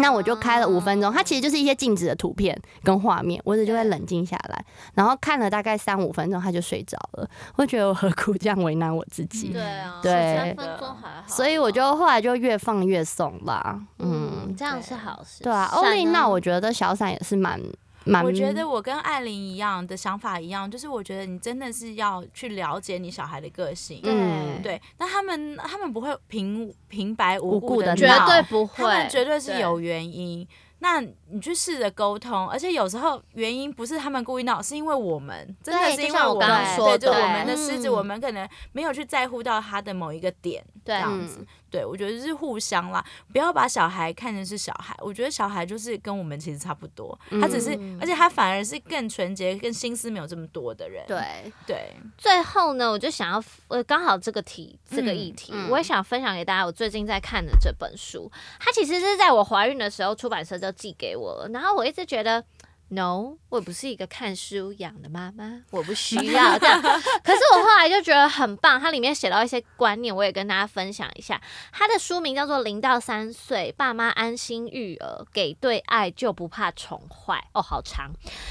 [0.00, 7.28] 那我就开了五分钟，它其实就是一些静止的图片跟画面，我儿子就会冷静下来，然后看了大概三五分钟，他就睡着了。
[7.56, 9.52] 我觉得我何苦这样为难我自己？
[9.52, 13.80] 对啊，对三分钟还好，所以我就后来就越放越松吧。
[13.98, 15.42] 嗯，嗯，这样是好事。
[15.42, 17.60] 对啊，闪欧丽呢娜我觉得小伞也是蛮
[18.04, 24.00] 蛮，我觉得我跟艾琳一样的想法一样，就是我觉得你真的是要去了解你小孩的个性。
[24.04, 30.46] 嗯对，那他们他们不会平平白无无故故的闹绝对不会他们，绝对是有原因。
[30.82, 41.46] 那你去试着沟通，而且有时候原因不是他们故意闹，是因为我们真的是因为我们刚刚说对，就的我们的狮子，嗯我们可能没有去在乎到他的某一个点，这样子。
[41.70, 44.96] 对我觉得是互相啦，不要把小孩看成是小孩。
[45.00, 51.04] 我觉得小孩就是跟我们其实差不多，他只是，嗯而且他反而是更纯洁、更心思没有这么多的人。
[51.06, 56.66] 对，对，最后呢，我就想要，呃，刚好这个题这个嗯议题，嗯我也想分享给大家。
[56.66, 62.44] 我最近在看的这本书，它其实是在我怀孕的时候出版社就寄给我了，然后我一直觉得。
[62.92, 66.82] No，我不是一个看书养的妈妈，我不需要这样。
[66.82, 71.40] 可是我后来就觉得很棒，它里面写到一些观念，我也跟大家分享一下。
[71.70, 77.36] 它的书名叫做《零到三岁，爸妈安心育儿，给对爱就不怕宠坏》。
[77.52, 78.10] 哦，好长。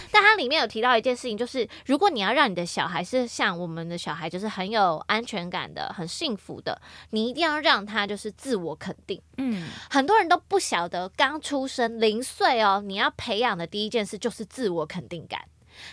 [0.09, 9.21] 但它里面有提到一件事情，就是如果你要让你的小孩是像我们的小孩，就是很有安全感的、很幸福的，你一定要让他就是自我肯定。
[9.35, 15.47] 嗯，很多人都不晓得，刚出生零岁哦，你要培养的第一件事就是自我肯定感。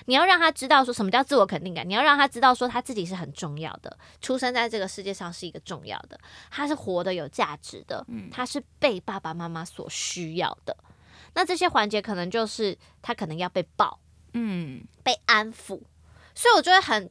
[0.07, 6.18] 你要让他知道说什么叫自我肯定感，你要让他知道说他自己是很重要的，出生在这个世界上是一个重要的，
[6.51, 10.76] 他是活得有价值的，他是被爸爸妈妈所需要的。
[11.34, 14.01] 那这些环节可能就是他可能要被抱、
[14.32, 15.80] 嗯，被安抚，
[16.34, 17.09] 所以我就会很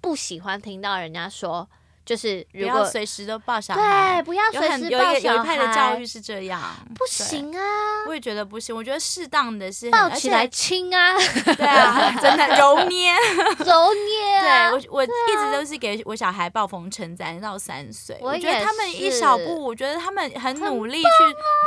[0.00, 1.68] 不喜欢听到人家说，
[2.04, 4.22] 就是如果随时都抱小对孩。
[4.22, 6.60] 不要有随时抱很有一个有一派的教育是这样，
[6.94, 7.62] 不行啊，
[8.06, 8.74] 我也觉得不行。
[8.74, 11.16] 我觉得适当的是抱起来亲啊，
[11.56, 13.12] 对啊，真的 揉捏。
[13.58, 18.16] 揉捏对啊，我，我一直都是给我小孩暴风称赞到三岁。
[18.20, 21.08] 我我觉得他们一小步，我觉得他们很努力去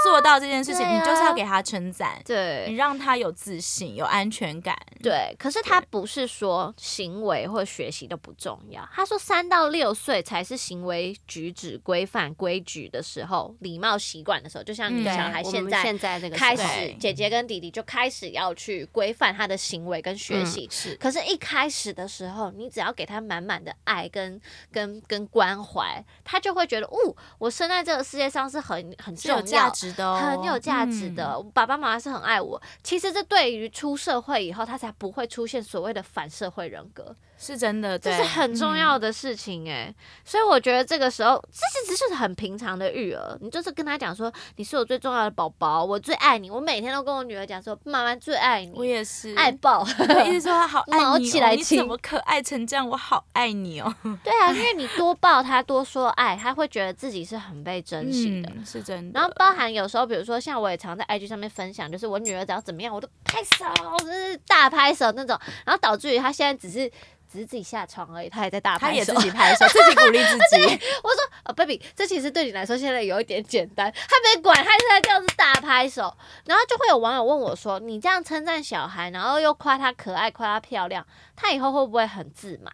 [0.03, 2.21] 做到这件事情，啊你就是要给他称赞，
[2.67, 4.75] 你让他有自信、有安全感。
[5.01, 15.81] 对，可是他不是说行为或学习都不重要，他说三到六岁才是行为举止规范规矩的时候，礼貌习惯的时候，就像你嗯小孩现在。
[15.81, 20.67] 现在这个开始，姐姐跟弟弟就开始要去规范他的行为跟学习。
[20.69, 31.35] 是可是，一开始的时候，你只要给他满满的爱跟跟跟关怀，他就会觉得，哦，我生在这个世界上是很很有重要价值的哦，很有价值的。
[31.35, 31.51] 嗯。
[31.53, 32.61] 爸爸妈妈是很爱我。
[32.83, 37.15] 其实这对于出社会以后，他才不会出现所谓的反社会人格。
[37.37, 39.93] 是真的，对这是很重要的事情哎、
[40.25, 49.85] 所以我觉得这个时候，这其实是很平常的育儿，你就是跟他讲说，你是我最重要的宝宝，我最爱你，我每天都跟我女儿讲说，妈妈最爱你我，也是爱爆。
[49.99, 52.87] 我一直说他好 爱毛你、哦，你起来亲怎么可爱成这样？
[52.87, 58.49] 我好爱你哦， 对啊，因为你多抱他，多说爱，他会觉得自己是很被珍惜的。
[58.55, 59.19] 嗯，是真的。
[59.19, 63.65] 然后包含有时候，比如说像我也常在 IG 上面分享，就是我女儿只要怎么样，我都拍手，
[63.99, 66.89] 就是大拍手那种，然后导致于她现在只是
[67.31, 68.91] 只是自己下床而已，他还在大拍手。
[68.91, 70.63] 他也自己拍手，自己鼓励自己。
[71.03, 76.13] 我说哦，baby，这其实对你来说现在有一点简单，他没管，他现在这样子大拍手，
[76.45, 81.05] 然后就会有网友问我说：“你这样称赞小孩，然后又夸他可爱，夸他漂亮，
[81.35, 82.73] 他以后会不会很自满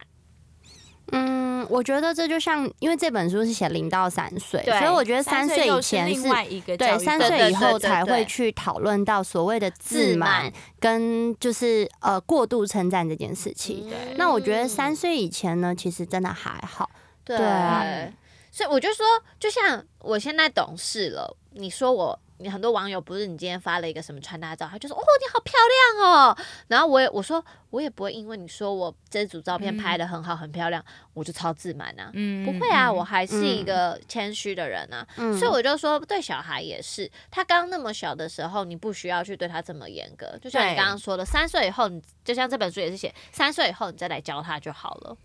[1.14, 13.88] 嗯，我觉得这就像，因为这本书是写零到三岁，对所以我觉得三岁以前另外一个对三岁以后才会去讨论到所谓的自自满满跟就是呃过度称赞这件事情。
[13.91, 16.89] 嗯那我觉得三岁以前呢，其实真的还好。
[17.24, 17.38] 对
[18.51, 19.05] 所以我就说，
[19.39, 25.54] 就像我现在懂事了，你说我，你很多网友不是你今天发了一个什么穿搭照，他就说哦你好漂
[25.98, 26.38] 亮哦，
[26.68, 30.84] 然后我也我说我也不会因为你说我这组照片拍的很好、很漂亮，
[31.14, 32.12] 我就超自满啊。
[32.14, 32.46] 嗯。
[32.46, 35.38] 不会啊，嗯我还是一个谦虚的人啊，嗯。
[35.39, 45.18] 所以我就说对小孩也是，他刚那么小的时候，你不需要去对他这么严格，就像你刚刚说的，三岁以后，你就像这本书也是写，三岁以后你再来教他就好了。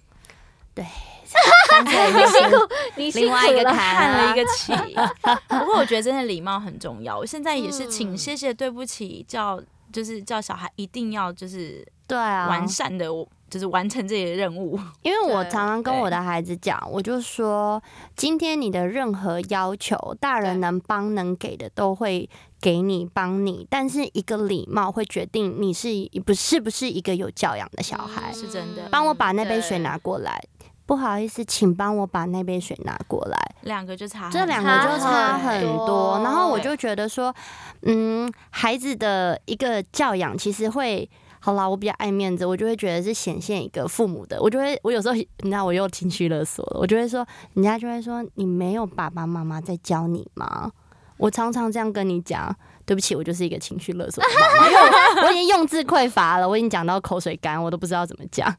[1.68, 4.72] 三岁以后是你另外一个坎看啊了一个气。
[5.48, 7.18] 不过我觉得真的礼貌很重要。
[7.18, 9.60] 我现在也是请嗯谢谢对不起叫
[9.92, 13.06] 就是叫小孩一定要就是对啊，完善的，
[13.50, 14.80] 就是完成自己的任务。
[15.02, 17.82] 因为我常常跟我的孩子讲，我就说，
[18.16, 22.28] 今天你的任何要求，大人能帮能给的都会
[22.60, 25.88] 给你帮你，但是一个礼貌会决定你是
[26.24, 28.32] 不是不是一个有教养的小孩。
[28.32, 30.42] 是真的帮我把那杯水拿过来。
[30.88, 33.38] 不好意思，请帮我把那杯水拿过来。
[33.60, 37.34] 两个就差这两个就差很多多，然后我就觉得说，
[37.82, 41.08] 嗯，孩子的一个教养其实会。
[41.40, 47.24] 好啦，我比较爱面子，我就会觉得是显现一个父母的，我就会，我有时候你知道我又情绪勒索了，我就会说，
[47.54, 50.72] 人家就会说你没有爸爸妈妈在教你吗？
[51.16, 58.52] 我常常这样跟你讲，对不起，我就是一个情绪勒索的妈妈，因为我我已经用字匮乏了，我已经讲到口水干，我都不知道怎么讲。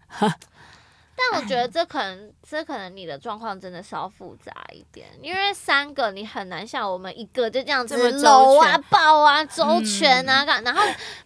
[1.31, 10.81] 但我觉得这可能，这可能你的状况真的稍复杂一点，因为三个你很难像我们一个就这样子搂啊、抱啊、周全嗯啊，干、然后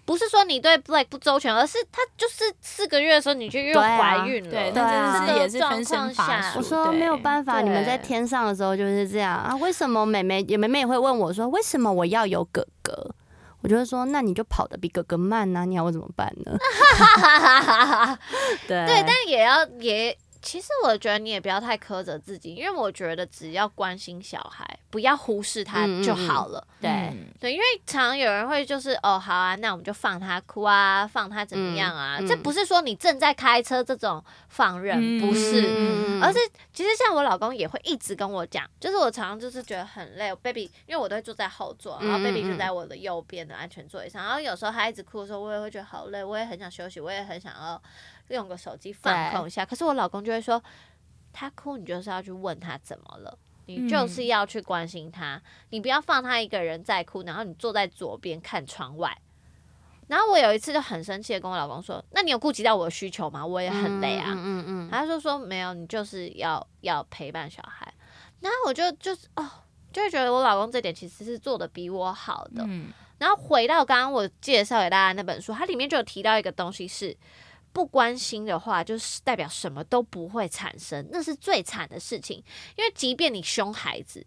[0.06, 6.54] 不是说你对 Blake 不周全，而是他就是四个月的时候你就又怀孕了，真的是也是分身乏状况下。
[6.58, 9.56] 我说没有办法，你们在天上的时候就是这样啊。
[9.58, 13.12] 为什么妹妹也妹妹也会问我说，为什么我要有哥哥？
[13.64, 16.56] 我就会说，那你就跑得比哥哥慢呐、你要我怎么办呢？
[18.68, 20.16] 对对，但也要也。
[20.44, 26.68] 其实我觉得你也不要太苛责自己，因为我觉得只要关心小孩，不要忽视他就好了。
[26.80, 26.92] 对。
[26.92, 27.28] 嗯。
[27.40, 32.20] 对，因为常常有人会就是哦，好啊，那我们就放他哭啊，放他怎么样啊？
[32.28, 36.40] 这不是说你正在开车这种放任，不是，嗯而是
[36.74, 42.52] 其实像我老公也会一直跟我讲，就是我常常就是觉得很累，baby，因为我都会坐在后座，然后嗯 baby 嗯。
[42.52, 47.82] 就在我的右边的安全座椅上，然后有时候他一直哭的时候，我也会觉得好累，我也很想休息，我也很想要
[48.30, 50.64] 用个手机放空一下，可是我老公就会说，
[51.32, 53.38] 他哭你就是要去问他怎么了。
[53.66, 59.18] 你就是要去关心他，你不要放他一个人在哭，然后你坐在左边看窗外。
[60.08, 63.46] 然后我有一次就很生气的跟我老公说：“那你有顾及到我的需求吗？
[63.46, 64.34] 我也很累啊。
[64.36, 67.92] 嗯嗯嗯他就说没有，你就是要要陪伴小孩。
[68.42, 69.50] 然后我就就是哦，
[69.94, 72.66] 就会觉得我老公这点其实是做的比我好的。
[72.68, 77.16] 嗯然后回到刚刚我介绍给大家那本书，它里面就有提到一个东西是。
[77.74, 82.42] 不关心的话，就是代表什么都不会产生，那是最惨的事情。
[82.78, 84.26] 因为即便你凶孩子，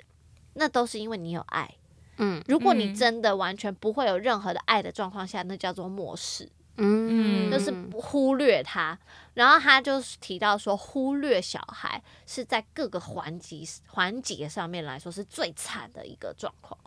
[0.55, 1.73] 那都是因为你有爱。
[2.19, 6.51] 嗯如果你嗯真的完全不会有任何的爱的状况下，那叫做漠视。
[6.79, 8.99] 嗯，就是不忽略他。
[9.33, 16.79] 然后他就是提到说，忽略小孩是在各个环节环节上面来说是最惨的一个状况。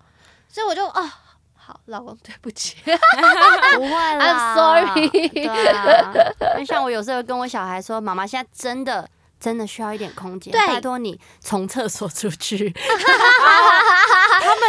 [0.48, 1.39] 所以我就啊、
[1.70, 4.56] 好，老公对不起， 不会啦。
[4.56, 6.12] I'm sorry 对啊，
[6.54, 9.08] 因为像我有时候跟我小孩说，妈妈现在真的。
[9.40, 10.68] 真的需要一点空间，对。
[10.68, 12.76] 拜托你从厕所出去，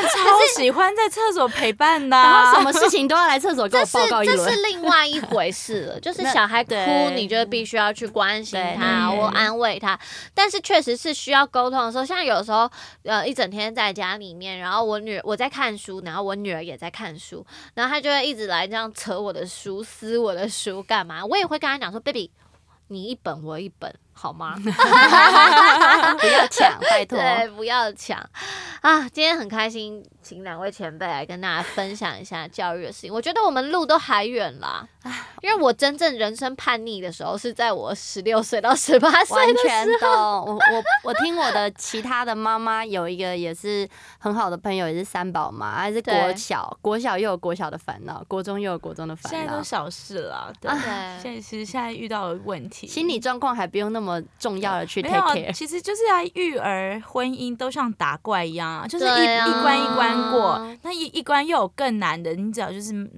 [0.03, 4.63] 超喜欢在厕所陪伴的然啊，后什么事情都要来厕所跟我报告一轮是这是。
[4.63, 6.01] 另外一回事了。
[6.01, 6.75] 就是小孩哭，
[7.15, 9.99] 你就必须要去关心他，对或安慰他。
[10.35, 12.71] 但是确实是需要沟通的时候，像有时候
[13.05, 17.45] 呃一整天在家里面，然后我女我在看书，然后我女儿也在看书，
[17.75, 21.25] 然后她就会一直来这样扯我的书、撕我的书干嘛？
[21.25, 22.31] 我也会跟她讲说，baby。
[22.93, 24.55] 你一本我一本，好吗？
[24.61, 27.17] 不要抢，拜托。
[27.17, 28.19] 对，不要抢
[28.83, 29.09] 啊！
[29.09, 33.13] 今天很开心，请两位前辈来跟大家分享一下教育的事情。
[33.13, 34.87] 我觉得我们路都还远啦，
[35.41, 40.11] 因为我真正人生叛逆的时候是在我十六岁到十八岁完的全懂。
[40.11, 49.63] 我我我听我的其他的妈妈有一个也是很好的朋友，也是三宝妈，还是国小，国小又有国小的烦恼，国中又有国中的烦恼现在都。
[49.71, 50.69] 小事了，对。
[50.71, 50.81] 对
[51.23, 55.53] 现在其实现在遇到的问题，心理状况还不用那么重要的去 take，care。
[55.53, 63.11] 其实就是啊，育儿、婚姻都像打怪一样啊，就是一、啊一关一关过，那一一关又有更难的，你只要就是，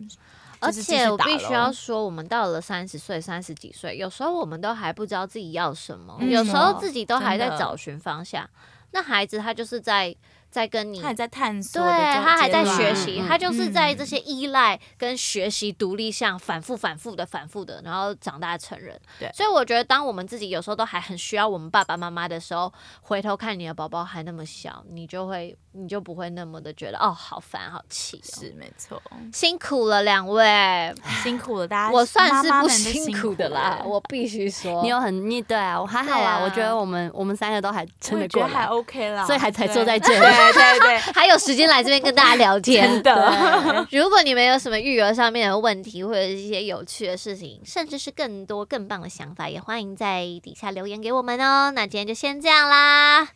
[0.59, 8.49] 而且我必须要说，我们到了三十岁、三十几岁，有时候我们都还不知道自己要什么，嗯有时候自己都还在找寻方向。
[8.95, 10.15] 那孩子他就是在
[10.53, 11.91] 在跟你他还在探索对，
[12.23, 19.01] 他还在学习，嗯他就是嗯在这些依赖跟学习独立上反复、反复的、反复的，然后长大成人。
[19.19, 28.37] 对所以我觉得，当我们自己有时候都还很需要我们爸爸妈妈的时候，回头看你的宝宝还那么小，你就会，你就不会那么的觉得哦，好烦、好气、哦。
[28.39, 29.01] 是没错，
[29.33, 34.83] 辛苦了两位，辛苦了大家，我算是不辛苦的了啦，我必须说。
[34.83, 40.42] 你有很你对啊，我还好啦啊啊，我觉得我们我们三个都还撑得过也觉得还来，OK 啦，所以还才坐在这里。
[40.51, 43.87] 对对对， 还有时间来这边跟大家聊天，真的。
[43.91, 51.71] 如果你们有什么育儿上面的问题，或者是一些有趣的事情，甚至是更多更棒的想法，也欢迎在底下留言给我们哦。
[51.71, 53.29] 那今天就先这样啦，